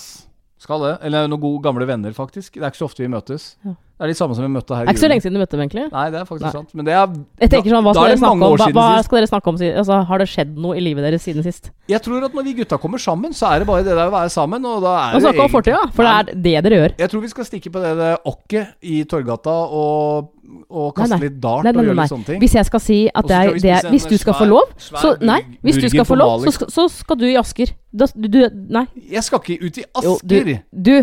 [0.60, 0.94] Skal det.
[1.06, 2.56] Eller noen gode gamle venner, faktisk.
[2.56, 3.54] Det er ikke så ofte vi møtes.
[3.64, 3.76] Ja.
[4.00, 5.40] Det er de samme som vi møtte her Det er ikke så lenge siden du
[5.42, 5.82] møtte dem, egentlig.
[5.92, 6.52] Nei, det er faktisk Nei.
[6.54, 6.70] sant.
[6.78, 7.02] Men det er
[7.44, 9.52] Jeg tenker sånn, Hva da skal er dere snakke om Hva, hva skal dere snakke
[9.52, 9.74] om siden?
[9.82, 11.68] altså, Har det skjedd noe i livet deres siden sist?
[11.90, 14.14] Jeg tror at når vi gutta kommer sammen, så er det bare det der å
[14.14, 14.64] være sammen.
[14.64, 16.94] Og da er Og snakke om fortida, for det er det dere gjør.
[17.02, 20.32] Jeg tror vi skal stikke på det, det okket i Torgata og,
[20.70, 21.28] og kaste Nei, nei.
[21.28, 22.40] litt dart Nei, og gjøre litt sånne ting.
[22.40, 25.12] Hvis jeg skal si at det er, det er Hvis du skal få lov, så
[25.20, 27.76] Nei, hvis du skal få lov, så skal, så skal du i Asker.
[27.92, 28.40] Da, du, du,
[28.70, 28.86] nei.
[29.12, 30.36] Jeg skal ikke ut i Jo, du,
[30.72, 30.94] du,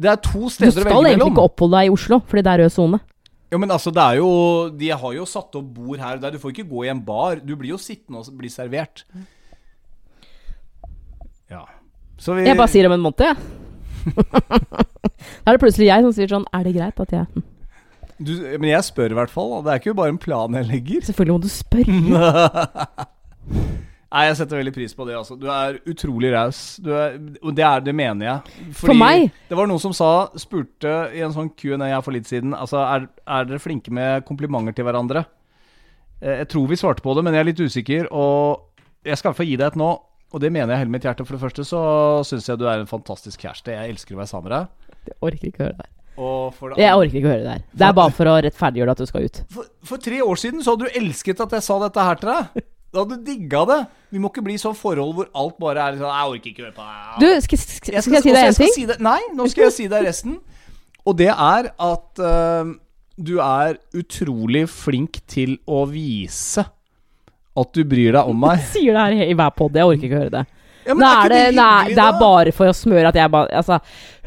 [0.00, 2.52] det er to du steder å skal egentlig ikke oppholde deg i Oslo, fordi det
[2.52, 3.00] er rød sone.
[3.52, 4.30] Jo, men altså, det er jo
[4.74, 6.34] De har jo satt opp bord her og der.
[6.34, 7.38] Du får ikke gå i en bar.
[7.38, 9.04] Du blir jo sittende og bli servert.
[11.52, 11.62] Ja.
[12.18, 13.36] Så vi Jeg bare sier om en måned, jeg.
[15.44, 17.44] Da er det plutselig jeg som sier sånn Er det greit at jeg
[18.20, 19.54] du, Men jeg spør i hvert fall.
[19.64, 21.00] Det er ikke bare en plan jeg legger.
[21.06, 21.94] Selvfølgelig må du spørre.
[24.14, 25.14] Nei, jeg setter veldig pris på det.
[25.18, 26.58] altså Du er utrolig raus.
[26.78, 28.72] Og det, er, det mener jeg.
[28.78, 29.24] For meg?
[29.50, 32.78] Det var noen som sa, spurte i en sånn Q&A her for litt siden Altså,
[32.84, 35.24] er, er dere flinke med komplimenter til hverandre?
[36.22, 38.06] Eh, Jeg tror vi svarte på det, men jeg er litt usikker.
[38.14, 39.90] Og jeg skal i hvert fall gi deg et nå.
[40.34, 41.26] Og det mener jeg hele mitt hjerte.
[41.26, 41.80] For det første så
[42.26, 43.74] syns jeg du er en fantastisk kjæreste.
[43.74, 44.94] Jeg elsker å være sammen med deg.
[45.10, 45.90] Jeg orker ikke å høre det her.
[46.14, 47.62] Det Jeg orker ikke å høre det der.
[47.74, 49.42] Det er bare for å rettferdiggjøre at du skal ut.
[49.50, 52.30] For, for tre år siden så hadde du elsket at jeg sa dette her til
[52.30, 52.62] deg.
[52.94, 53.78] Da hadde du digga det.
[54.14, 56.74] Vi må ikke bli sånn forhold hvor alt bare er sånn Jeg orker ikke høre
[56.76, 57.16] på deg.
[57.24, 58.72] Du, skal, skal, Jeg skal jeg si deg en ting?
[58.76, 60.36] si det- nei, nå skal jeg si deg resten.
[61.04, 62.70] Og det er at uh,
[63.18, 66.64] du er utrolig flink til å vise
[67.54, 68.62] at du bryr deg om meg.
[68.62, 69.74] Du Sier det her i hver pod.
[69.74, 70.44] Jeg orker ikke høre det.
[70.84, 73.32] Ja, Nå er er det, hyggelig, nei, det er bare for å smøre at jeg
[73.32, 73.78] bare Altså,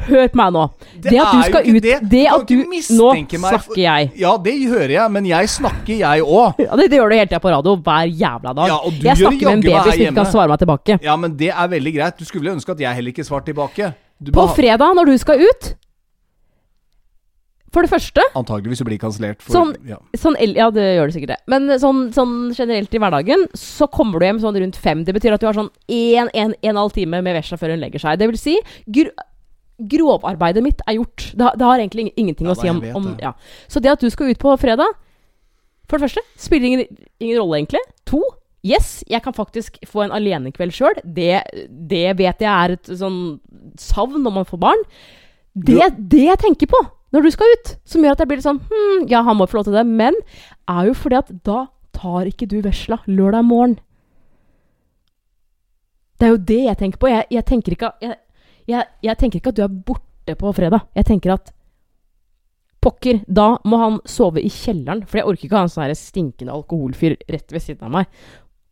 [0.07, 0.63] hør på meg nå.
[1.05, 1.95] Det, at du skal ut det.
[2.09, 2.55] Det at du
[2.97, 4.11] Nå snakker jeg.
[4.17, 6.57] Ja, det hører jeg, men jeg snakker, jeg òg.
[6.67, 8.73] Ja, det, det gjør du hele tida på radio, hver jævla dag.
[8.73, 10.99] Ja, du jeg snakker med en baby som ikke kan svare meg tilbake.
[11.05, 12.17] Ja, men det er veldig greit.
[12.19, 13.93] Du skulle ønske at jeg heller ikke svarte tilbake.
[14.17, 15.75] Du På fredag, når du skal ut
[17.77, 19.43] For det første Antageligvis blir kansellert.
[19.45, 19.99] Sånn- ja.
[20.17, 21.37] sånn, Ja, det gjør det sikkert det.
[21.53, 25.03] Men sånn, sånn generelt i hverdagen så kommer du hjem sånn rundt fem.
[25.05, 27.79] Det betyr at du har sånn en, én, én halv time med vesla før hun
[27.83, 28.17] legger seg.
[28.17, 28.55] Det vil si,
[28.89, 29.11] gr
[29.77, 31.27] grovarbeidet mitt er gjort.
[31.37, 33.21] Det, har- det har egentlig ingenting Ja, å si om, om det.
[33.21, 33.33] ja.
[33.69, 34.89] Så det at du skal ut på fredag
[35.87, 37.79] For det første, spiller ingen, ingen rolle, egentlig.
[38.09, 38.19] To,
[38.65, 40.97] yes, jeg kan faktisk få en alenekveld sjøl.
[41.05, 43.39] Det, det vet jeg er et sånn
[43.77, 44.83] savn når man får barn.
[45.55, 45.77] Det,
[46.09, 46.81] det jeg tenker på
[47.15, 49.47] når du skal ut, som gjør at jeg blir litt sånn hm, Ja, han må
[49.47, 50.17] få lov til det, men
[50.67, 53.77] er jo fordi at da tar ikke du vesla lørdag morgen.
[56.17, 57.09] Det er jo det jeg tenker på.
[57.11, 58.17] Jeg, jeg, tenker ikke, jeg,
[59.05, 60.89] jeg, tenker ikke at du er borte på fredag.
[60.97, 61.53] Jeg tenker at
[62.83, 65.95] Pokker, da må han sove i kjelleren, for jeg orker ikke å ha en sånn
[65.97, 68.19] stinkende alkoholfyr rett ved siden av meg.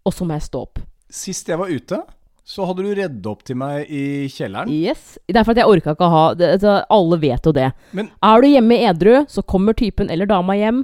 [0.05, 0.81] Og så må jeg stå opp.
[1.09, 1.99] Sist jeg var ute,
[2.45, 4.69] så hadde du reddet opp til meg i kjelleren.
[4.69, 5.17] Yes.
[5.25, 7.71] Det er for at jeg orka ikke å ha det, altså, Alle vet jo det.
[7.91, 10.83] Men- er du hjemme edru, så kommer typen eller dama hjem.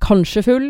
[0.00, 0.68] Kanskje full.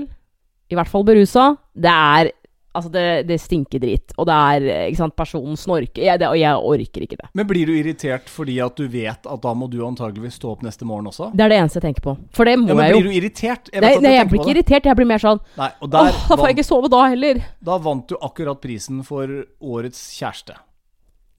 [0.71, 1.59] I hvert fall berusa.
[1.77, 2.31] Det er
[2.71, 6.05] Altså, det, det stinker dritt, Og det er ikke sant, personen snorker.
[6.07, 7.29] Jeg, det, og jeg orker ikke det.
[7.35, 10.63] Men blir du irritert fordi at du vet at da må du antageligvis stå opp
[10.63, 11.33] neste morgen også?
[11.35, 12.15] Det er det eneste jeg tenker på.
[12.37, 13.01] For det må Ja, men jeg jo.
[13.03, 13.73] Blir du irritert?
[13.75, 14.87] Jeg Nei, nei, jeg, jeg blir ikke irritert.
[14.87, 17.43] Jeg blir mer sånn Nei, og Åh, da får jeg ikke sove da heller.
[17.73, 20.55] da vant du akkurat prisen for årets kjæreste.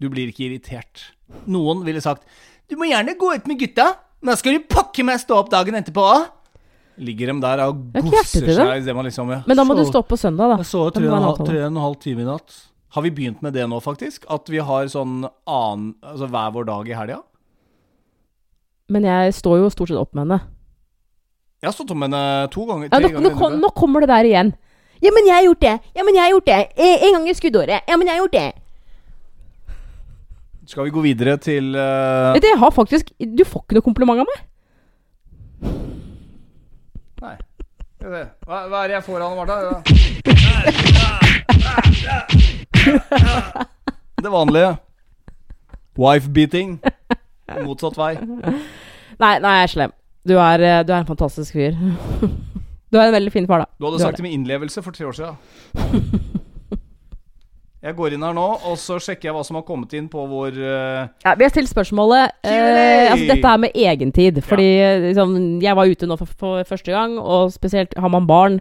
[0.01, 1.07] Du blir ikke irritert.
[1.47, 2.27] Noen ville sagt
[2.67, 3.87] Du må gjerne gå ut med gutta,
[4.19, 6.27] men da skal du pakke meg stå opp dagen etterpå òg.
[7.01, 8.55] Ligger de der og gosser det.
[8.59, 9.39] seg det man liksom ja.
[9.49, 10.57] Men da må du stå opp på søndag, da.
[10.61, 12.57] Jeg så tre og, en halv, tre og en halv time i natt.
[12.93, 14.27] Har vi begynt med det nå, faktisk?
[14.29, 17.21] At vi har sånn annen Altså hver vår dag i helga?
[18.91, 20.41] Men jeg står jo stort sett opp med henne.
[21.61, 22.89] Jeg har stått opp med henne to ganger.
[22.91, 23.39] Ja, Tre nå, nå, ganger.
[23.39, 24.53] kom, nå kommer det der igjen.
[25.01, 25.75] Ja, men jeg har gjort det.
[25.97, 26.59] Ja, men jeg har gjort det.
[26.77, 27.87] Eh, En gang i skuddåret.
[27.89, 28.49] Ja, men jeg har gjort det.
[30.69, 32.35] Skal vi gå videre til uh...
[32.37, 34.43] Det har faktisk Du får ikke noe kompliment av meg.
[38.01, 39.55] Hva, hva er det jeg får av Martha?
[44.21, 44.71] Det vanlige.
[46.01, 46.79] Wife-beating.
[47.61, 48.15] Motsatt vei.
[48.21, 49.93] Nei, nei, jeg er slem.
[50.25, 51.77] Du er, eh, du er en fantastisk fyr.
[52.91, 53.65] Du er en veldig fin far, da.
[53.79, 55.35] Du hadde Du sagt det med innlevelse for tre år siden.
[57.81, 60.21] Jeg går inn her nå, og så sjekker jeg hva som har kommet inn på
[60.29, 61.07] vår uh...
[61.25, 64.37] Ja, vi har stilt spørsmålet eh, altså Dette er med egentid.
[64.45, 64.67] Fordi
[65.07, 68.59] liksom, jeg var ute nå for, for første gang, og spesielt har man barn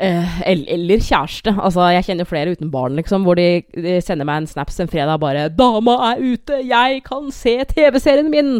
[0.00, 1.52] eh, eller kjæreste.
[1.54, 4.90] Altså, jeg kjenner flere uten barn, liksom, hvor de, de sender meg en snaps en
[4.90, 6.60] fredag bare 'Dama er ute!
[6.66, 8.58] Jeg kan se TV-serien min!'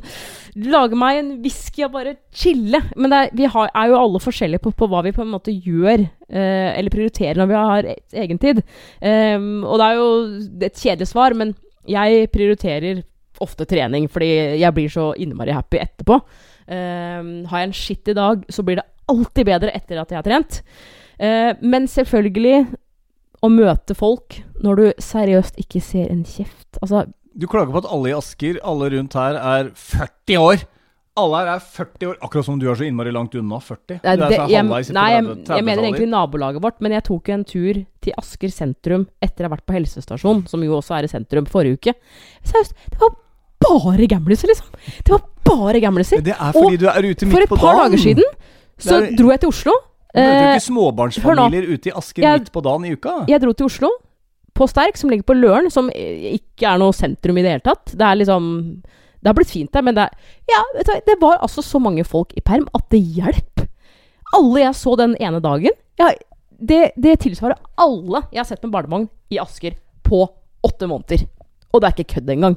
[0.59, 2.81] Lage meg en whisky og bare chille.
[2.97, 5.55] Men er, vi har, er jo alle forskjellige på, på hva vi på en måte
[5.55, 7.91] gjør, eh, eller prioriterer når vi har
[8.25, 8.63] egen tid.
[8.99, 10.09] Um, og det er jo
[10.67, 11.55] et kjedelig svar, men
[11.89, 13.05] jeg prioriterer
[13.41, 16.19] ofte trening, fordi jeg blir så innmari happy etterpå.
[16.69, 20.27] Um, har jeg en skittig dag, så blir det alltid bedre etter at jeg har
[20.27, 20.63] trent.
[21.19, 22.69] Uh, men selvfølgelig
[23.43, 26.79] å møte folk når du seriøst ikke ser en kjeft.
[26.83, 27.07] Altså,
[27.39, 30.65] Du klager på at alle i Asker, alle rundt her, er 40 år.
[31.19, 34.01] Alle her er 40 år, akkurat som du er så innmari langt unna 40.
[34.05, 34.65] Nei, det, så jeg,
[34.95, 39.07] nei jeg, jeg mener egentlig nabolaget vårt, men jeg tok en tur til Asker sentrum
[39.23, 41.95] etter å ha vært på helsestasjon, som jo også er i sentrum, forrige uke.
[42.47, 43.17] Seriøst, det var
[43.67, 44.71] bare gamliser, liksom.
[45.03, 46.23] Det var bare gamliser.
[46.23, 47.35] Det er fordi du er ute midt på dagen!
[47.35, 47.85] For et par dagen.
[47.91, 48.35] dager siden
[48.79, 49.75] så er- dro jeg til Oslo.
[50.15, 53.25] Du møter Eh, ikke småbarnsfamilier ute i Asker Jeg- midt på dagen i uka.
[53.29, 53.91] jeg dro til Oslo,
[54.55, 57.61] på Sterk, som ligger på Løren, som eh, ikke er noe sentrum i det hele
[57.67, 57.93] tatt.
[57.97, 58.83] Det er liksom
[59.21, 60.11] Det har blitt fint der, men det er
[60.49, 63.67] Ja, du, det var altså så mange folk i perm at det hjelp.
[64.35, 66.13] Alle jeg så den ene dagen ja,
[66.61, 70.29] det, det tilsvarer alle jeg har sett med barnevogn i Asker på
[70.65, 71.27] åtte måneder.
[71.75, 72.57] Og det er ikke kødd engang.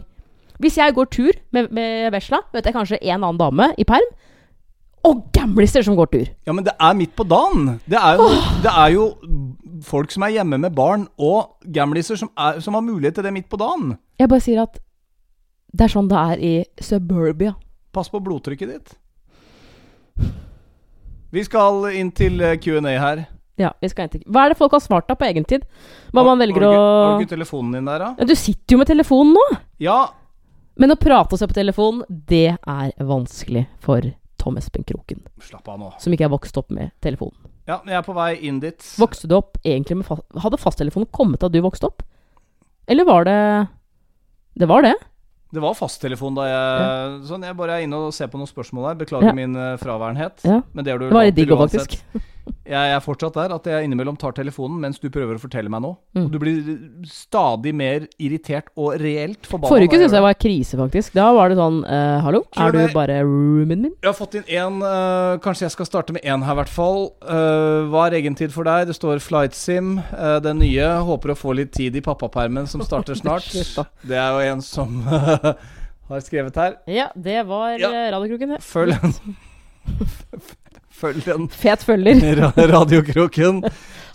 [0.62, 4.08] Hvis jeg går tur med, med vesla, vet jeg kanskje en annen dame i perm.
[5.08, 6.28] Og gamliser som går tur.
[6.46, 7.80] Ja, men det er midt på dagen.
[7.90, 8.28] Det er jo,
[8.62, 9.06] det er jo
[9.88, 13.34] folk som er hjemme med barn, og gamliser som, er, som har mulighet til det
[13.34, 13.96] midt på dagen.
[14.22, 14.78] Jeg bare sier at
[15.72, 17.56] det er sånn det er i suburbia.
[17.96, 18.94] Pass på blodtrykket ditt.
[21.32, 23.26] Vi skal inn til eh, Q&A her.
[23.60, 25.64] Ja, vi skal inn til Hva er det folk har svart da på egentid?
[26.16, 28.10] Hva man velger har, å du har du ikke telefonen din der, da?
[28.20, 29.46] ja, Du sitter jo med telefonen nå!
[29.82, 30.00] Ja.
[30.80, 34.06] Men å prate og se på telefonen, det er vanskelig for
[34.42, 35.22] Tom Espen Kroken.
[35.46, 35.92] Slapp av nå.
[36.02, 37.38] Som ikke er vokst opp med telefonen.
[37.70, 38.82] Ja, jeg er på vei inn dit.
[39.00, 40.26] Vokste du opp egentlig med fast...
[40.42, 42.02] Hadde fasttelefonen kommet da du vokste opp?
[42.90, 43.38] Eller var det
[44.58, 44.96] Det var det?
[45.54, 48.90] Det var fasttelefon da jeg Sånn, jeg bare er inne og ser på noen spørsmål
[48.90, 49.00] her.
[49.04, 49.34] Beklager Ja.
[49.38, 50.42] min eh, fraværenhet.
[50.48, 50.62] Ja.
[50.74, 52.00] Men det har du Det var litt digg òg, faktisk.
[52.66, 55.82] Jeg er fortsatt der at jeg innimellom tar telefonen mens du prøver å fortelle meg
[55.84, 55.98] noe.
[56.18, 56.28] Mm.
[56.32, 56.60] Du blir
[57.10, 59.72] stadig mer irritert og reelt forbanna.
[59.74, 61.14] Forrige uke syntes jeg var krise, faktisk.
[61.18, 63.94] Da var det sånn uh, Hallo, er du bare roomien min?
[64.02, 64.80] Jeg har fått inn én.
[65.44, 67.10] kanskje jeg skal starte med én her, i hvert fall.
[67.26, 68.88] Uh, hva er egentid for deg?
[68.90, 70.88] Det står Flight Sim, eh, den nye.
[71.06, 73.52] Håper å få litt tid i pappapermen som starter snart.
[74.08, 75.02] Det er jo en som
[76.12, 76.78] har skrevet her.
[76.92, 77.92] Ja, det var Ja.
[77.92, 78.62] eh, Radiokroken, det.
[78.66, 78.96] Følg.
[81.02, 82.44] Følg den Fet følger.
[82.76, 83.64] radiokroken.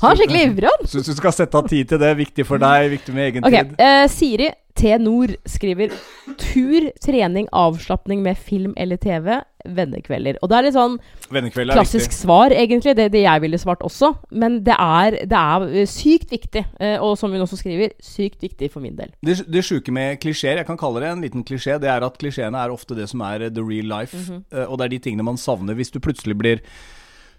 [0.02, 0.88] Han er skikkelig ivrig, han.
[0.92, 2.12] Syns du skal sette av tid til det.
[2.20, 3.64] Viktig for deg, viktig med egen okay.
[3.64, 3.80] tid.
[3.80, 4.92] Uh, Siri T.
[5.00, 5.92] Nord skriver
[6.38, 10.38] tur, trening, avslapning med film eller TV, vennekvelder.
[10.42, 10.98] Og det er litt sånn
[11.32, 12.94] er klassisk svar, egentlig.
[12.98, 14.12] Det, det jeg ville svart også.
[14.30, 16.62] Men det er, det er eh, sykt viktig.
[16.78, 19.14] Eh, og som hun også skriver, sykt viktig for min del.
[19.26, 22.20] Det, det sjuke med klisjeer, jeg kan kalle det en liten klisjé, det er at
[22.20, 24.16] klisjeene er ofte det som er eh, the real life.
[24.16, 24.66] Mm -hmm.
[24.66, 26.60] og det er de tingene man savner hvis du plutselig blir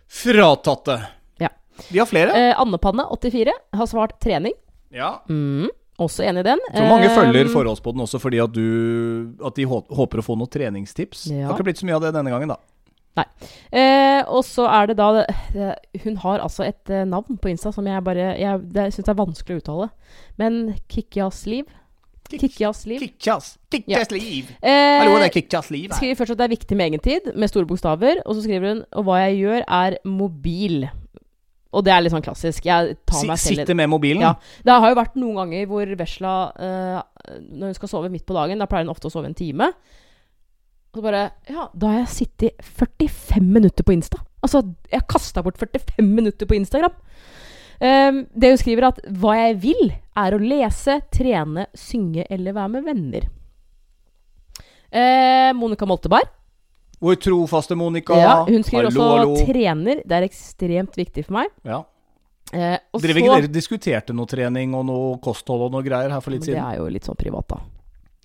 [0.08, 1.02] fratatt det.
[1.40, 1.50] Ja.
[1.92, 2.32] Vi har flere.
[2.32, 4.54] Eh, Annepanne84 har svart trening.
[4.92, 5.24] ja.
[5.30, 6.64] Mm, også enig i den.
[6.70, 10.52] Jeg tror mange følger forholds også fordi at, du, at de håper å få noen
[10.54, 11.28] treningstips.
[11.32, 12.60] Det har ikke blitt så mye av det denne gangen, da.
[13.74, 15.24] Eh, og så er det da det,
[16.04, 19.18] Hun har altså et eh, navn på Insta som jeg bare Jeg det syns er
[19.18, 19.88] vanskelig å uttale.
[20.38, 21.66] Men Kikkias liv.
[22.28, 23.02] Kikkias liv.
[23.02, 24.52] Kikkias, Kikkias liv.
[24.62, 25.98] Eh, Hallo, det er Kickjass liv her.
[25.98, 28.22] skriver først at det er viktig med egentid, med store bokstaver.
[28.26, 30.90] Og så skriver hun Og hva jeg gjør, er mobil.
[31.76, 32.66] Og det er litt sånn klassisk.
[32.68, 34.24] Jeg tar meg selv sitte med mobilen.
[34.24, 34.34] Ja.
[34.64, 37.00] Det har jo vært noen ganger hvor Vesla uh,
[37.44, 39.72] Når hun skal sove midt på dagen, da pleier hun ofte å sove en time.
[40.94, 44.22] Og så bare Ja, da har jeg sittet 45 minutter på Insta.
[44.46, 46.96] Altså, jeg kasta bort 45 minutter på Instagram.
[47.78, 52.74] Um, det hun skriver, at hva jeg vil, er å lese, trene, synge eller være
[52.78, 53.28] med venner.
[54.88, 56.32] Uh, Monica Molteberg.
[57.00, 58.16] Vår trofaste Monica.
[58.18, 59.36] Ja, hun skriver hallo, også hallo.
[59.46, 60.02] trener.
[60.08, 61.52] Det er ekstremt viktig for meg.
[61.64, 61.84] Ja.
[62.54, 66.10] Eh, og Drev så- ikke dere diskuterte noe trening og noe kosthold og noe greier
[66.10, 67.58] her for litt Men Det er jo litt sånn privat, da.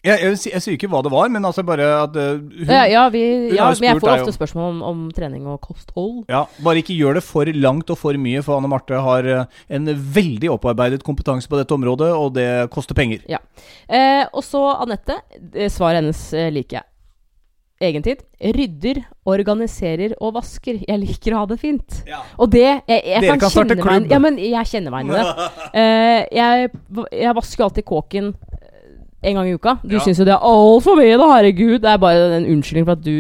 [0.05, 2.67] Jeg, jeg, sier- jeg sier ikke hva det var, men altså bare at uh, hun
[2.67, 6.25] Ja, ja, vi, ja men jeg får ofte spørsmål om, om trening og kosthold.
[6.29, 9.45] Ja, Bare ikke gjør det for langt og for mye, for Anne Marte har eh,
[9.71, 13.23] en veldig opparbeidet kompetanse på dette området, og det koster penger.
[13.29, 15.21] Eh, og så Anette.
[15.55, 16.85] eh, Svaret hennes liker jeg.
[17.83, 18.21] Egentid.
[18.55, 20.81] Rydder, organiserer og vasker.
[20.87, 21.99] Jeg liker å ha det fint.
[22.39, 24.13] Og det Jeg, jeg Dere kan, kan starte kjenne meg klubb.
[24.15, 25.47] Ja, men jeg kjenner meg igjen i det.
[25.75, 26.73] Uh, jeg,
[27.25, 29.77] jeg vasker alltid kåken eh, en gang i uka.
[29.83, 30.03] Du Ja.
[30.07, 31.79] syns jo det er altfor mye, da, herregud.
[31.83, 33.17] Det er bare en unnskyldning for at du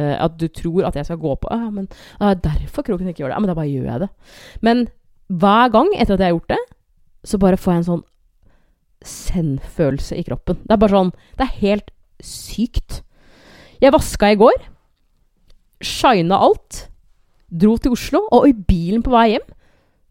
[0.00, 1.88] uh, At du tror at jeg skal gå på ah, men
[2.20, 3.36] ah, Derfor kroken ikke gjør det.
[3.38, 4.10] Ja, men da bare gjør jeg det.
[4.60, 4.86] Men
[5.32, 6.62] hver gang etter at jeg har gjort det,
[7.24, 8.04] så bare får jeg en sånn
[9.04, 10.60] send-følelse i kroppen.
[10.64, 11.90] Det er bare sånn Det er helt
[12.24, 13.02] sykt.
[13.82, 14.58] Jeg vaska i går.
[15.84, 16.88] Shina alt.
[17.50, 19.50] Dro til Oslo, og i bilen på vei hjem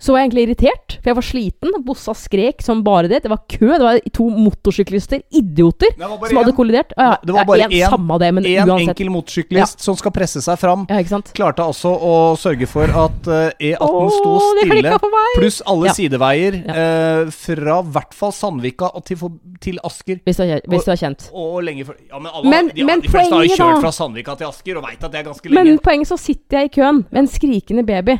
[0.03, 1.75] så var jeg egentlig irritert, for jeg var sliten.
[1.87, 3.21] Bossa skrek som bare det.
[3.23, 3.69] Det var kø.
[3.71, 6.91] Det var to motorsyklister, idioter, som hadde en- kollidert.
[6.97, 10.41] Ah, ja, Det var bare én- en, det, men En enkel motorsyklist som skal presse
[10.43, 10.85] seg fram.
[10.89, 10.99] Ja?
[11.33, 14.97] Klarte altså å sørge for at uh, E18 sto stille,
[15.39, 15.93] pluss alle Ja.
[15.93, 19.31] sideveier uh, fra fra hvert fall Sandvika og til, for-
[19.61, 20.19] til Asker.
[20.25, 21.29] Hvis du har, kjent- hvis du har kjent.
[21.33, 23.81] Og lenge for, Ja, men alle Men- de, men de fleste har jo kjørt da-
[23.81, 25.63] fra Sandvika til Asker og veit at det er ganske lenge.
[25.63, 28.19] Men poenget så sitter jeg i køen med en skrikende baby.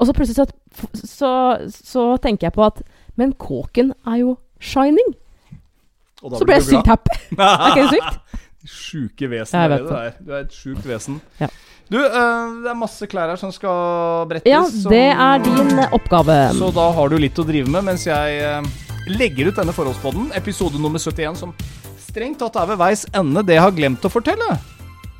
[0.00, 0.46] Og så plutselig så,
[0.96, 1.32] så,
[1.68, 2.80] så tenker jeg på at
[3.20, 5.16] Men kåken er jo shining.
[6.20, 7.16] Så ble jeg sykt happy.
[7.40, 8.38] Er ikke det sykt?
[8.70, 9.56] Sjuke vesen.
[9.56, 10.16] Er det det er.
[10.20, 11.16] Du er et sjukt vesen.
[11.40, 11.48] Ja.
[11.90, 14.50] Du, eh, det er masse klær her som skal brettes.
[14.52, 14.60] Ja,
[14.92, 16.36] det er din eh, oppgave.
[16.58, 18.68] Så da har du litt å drive med mens jeg eh,
[19.10, 21.56] legger ut denne forholdspodden, episode nummer 71, som
[22.04, 23.42] strengt tatt er ved veis ende.
[23.48, 24.52] Det jeg har glemt å fortelle,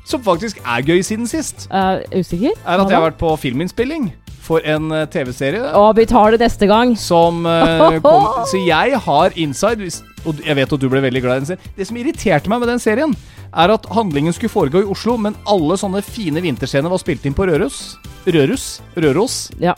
[0.07, 2.53] som faktisk er gøy siden sist, Uh, usikker?
[2.61, 4.11] er at jeg har vært på filminnspilling
[4.41, 5.61] for en eh, TV-serie.
[5.77, 6.95] Og vi tar det neste gang.
[6.99, 9.91] Som uh, kom, Så jeg har inside,
[10.25, 11.75] og jeg vet at du ble veldig glad i den serien.
[11.77, 13.13] Det som irriterte meg med den serien,
[13.51, 17.35] er at handlingen skulle foregå i Oslo, men alle sånne fine vinterscener var spilt inn
[17.37, 17.81] på Røros.
[18.25, 18.67] Rørus?
[18.95, 19.39] Røros?
[19.61, 19.75] Ja.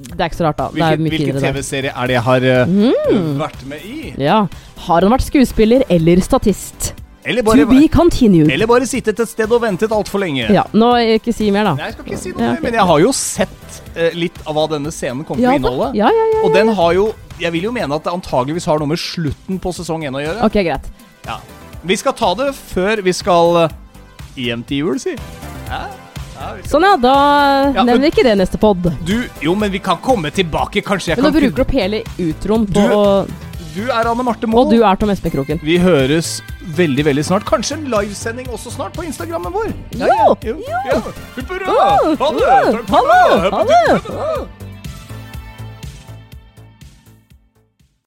[0.00, 0.70] Det er ikke så rart, da.
[0.72, 3.34] Det Hvilken, hvilken TV-serie er det jeg har uh, Mm.
[3.40, 4.14] vært med i?
[4.22, 4.46] Ja.
[4.86, 6.94] Har han vært skuespiller eller statist?
[7.24, 8.50] Eller To be continued.
[8.50, 10.46] eller bare sittet et sted og ventet altfor lenge?
[10.54, 11.74] Ja, nå ikke si mer, da.
[11.76, 14.38] Nei, jeg skal ikke si noe Ja, mer, men jeg har jo sett eh, litt
[14.46, 15.90] av hva denne scenen kommer Ja til å inneholde.
[16.00, 16.40] Ja, ja, ja.
[16.48, 17.10] Og den har jo
[17.40, 20.20] Jeg vil jo mene at det antageligvis har noe med slutten på sesong én å
[20.24, 20.44] gjøre.
[20.48, 20.88] Ok, greit.
[21.26, 21.36] Ja.
[21.84, 23.76] Vi skal ta det før vi skal eh,
[24.36, 25.14] hjem til jul, si.
[25.68, 25.82] Ja.
[26.40, 26.50] Ja.
[26.64, 26.94] Sånn, ja.
[26.96, 27.14] Da
[27.74, 28.80] Ja, nevner vi ikke det neste pod.
[29.04, 29.14] Du,
[29.44, 30.80] jo, men vi kan komme tilbake.
[30.84, 32.84] Kanskje jeg Men nå kan bruker du opp hele utroen på
[33.28, 33.34] Du-
[33.74, 34.64] Du er Anne Marte Moe.
[34.64, 35.60] Og du er Tom Espen Kroken.
[35.62, 36.40] Vi høres
[36.76, 37.46] veldig, veldig snart.
[37.48, 39.70] Kanskje en livesending også snart på Instagrammen vår.
[40.00, 40.34] Jo!
[40.46, 40.56] jo.
[40.90, 41.02] jo.
[41.50, 41.76] Hurra!
[42.20, 42.56] Ha det!
[42.74, 44.59] Takk for det!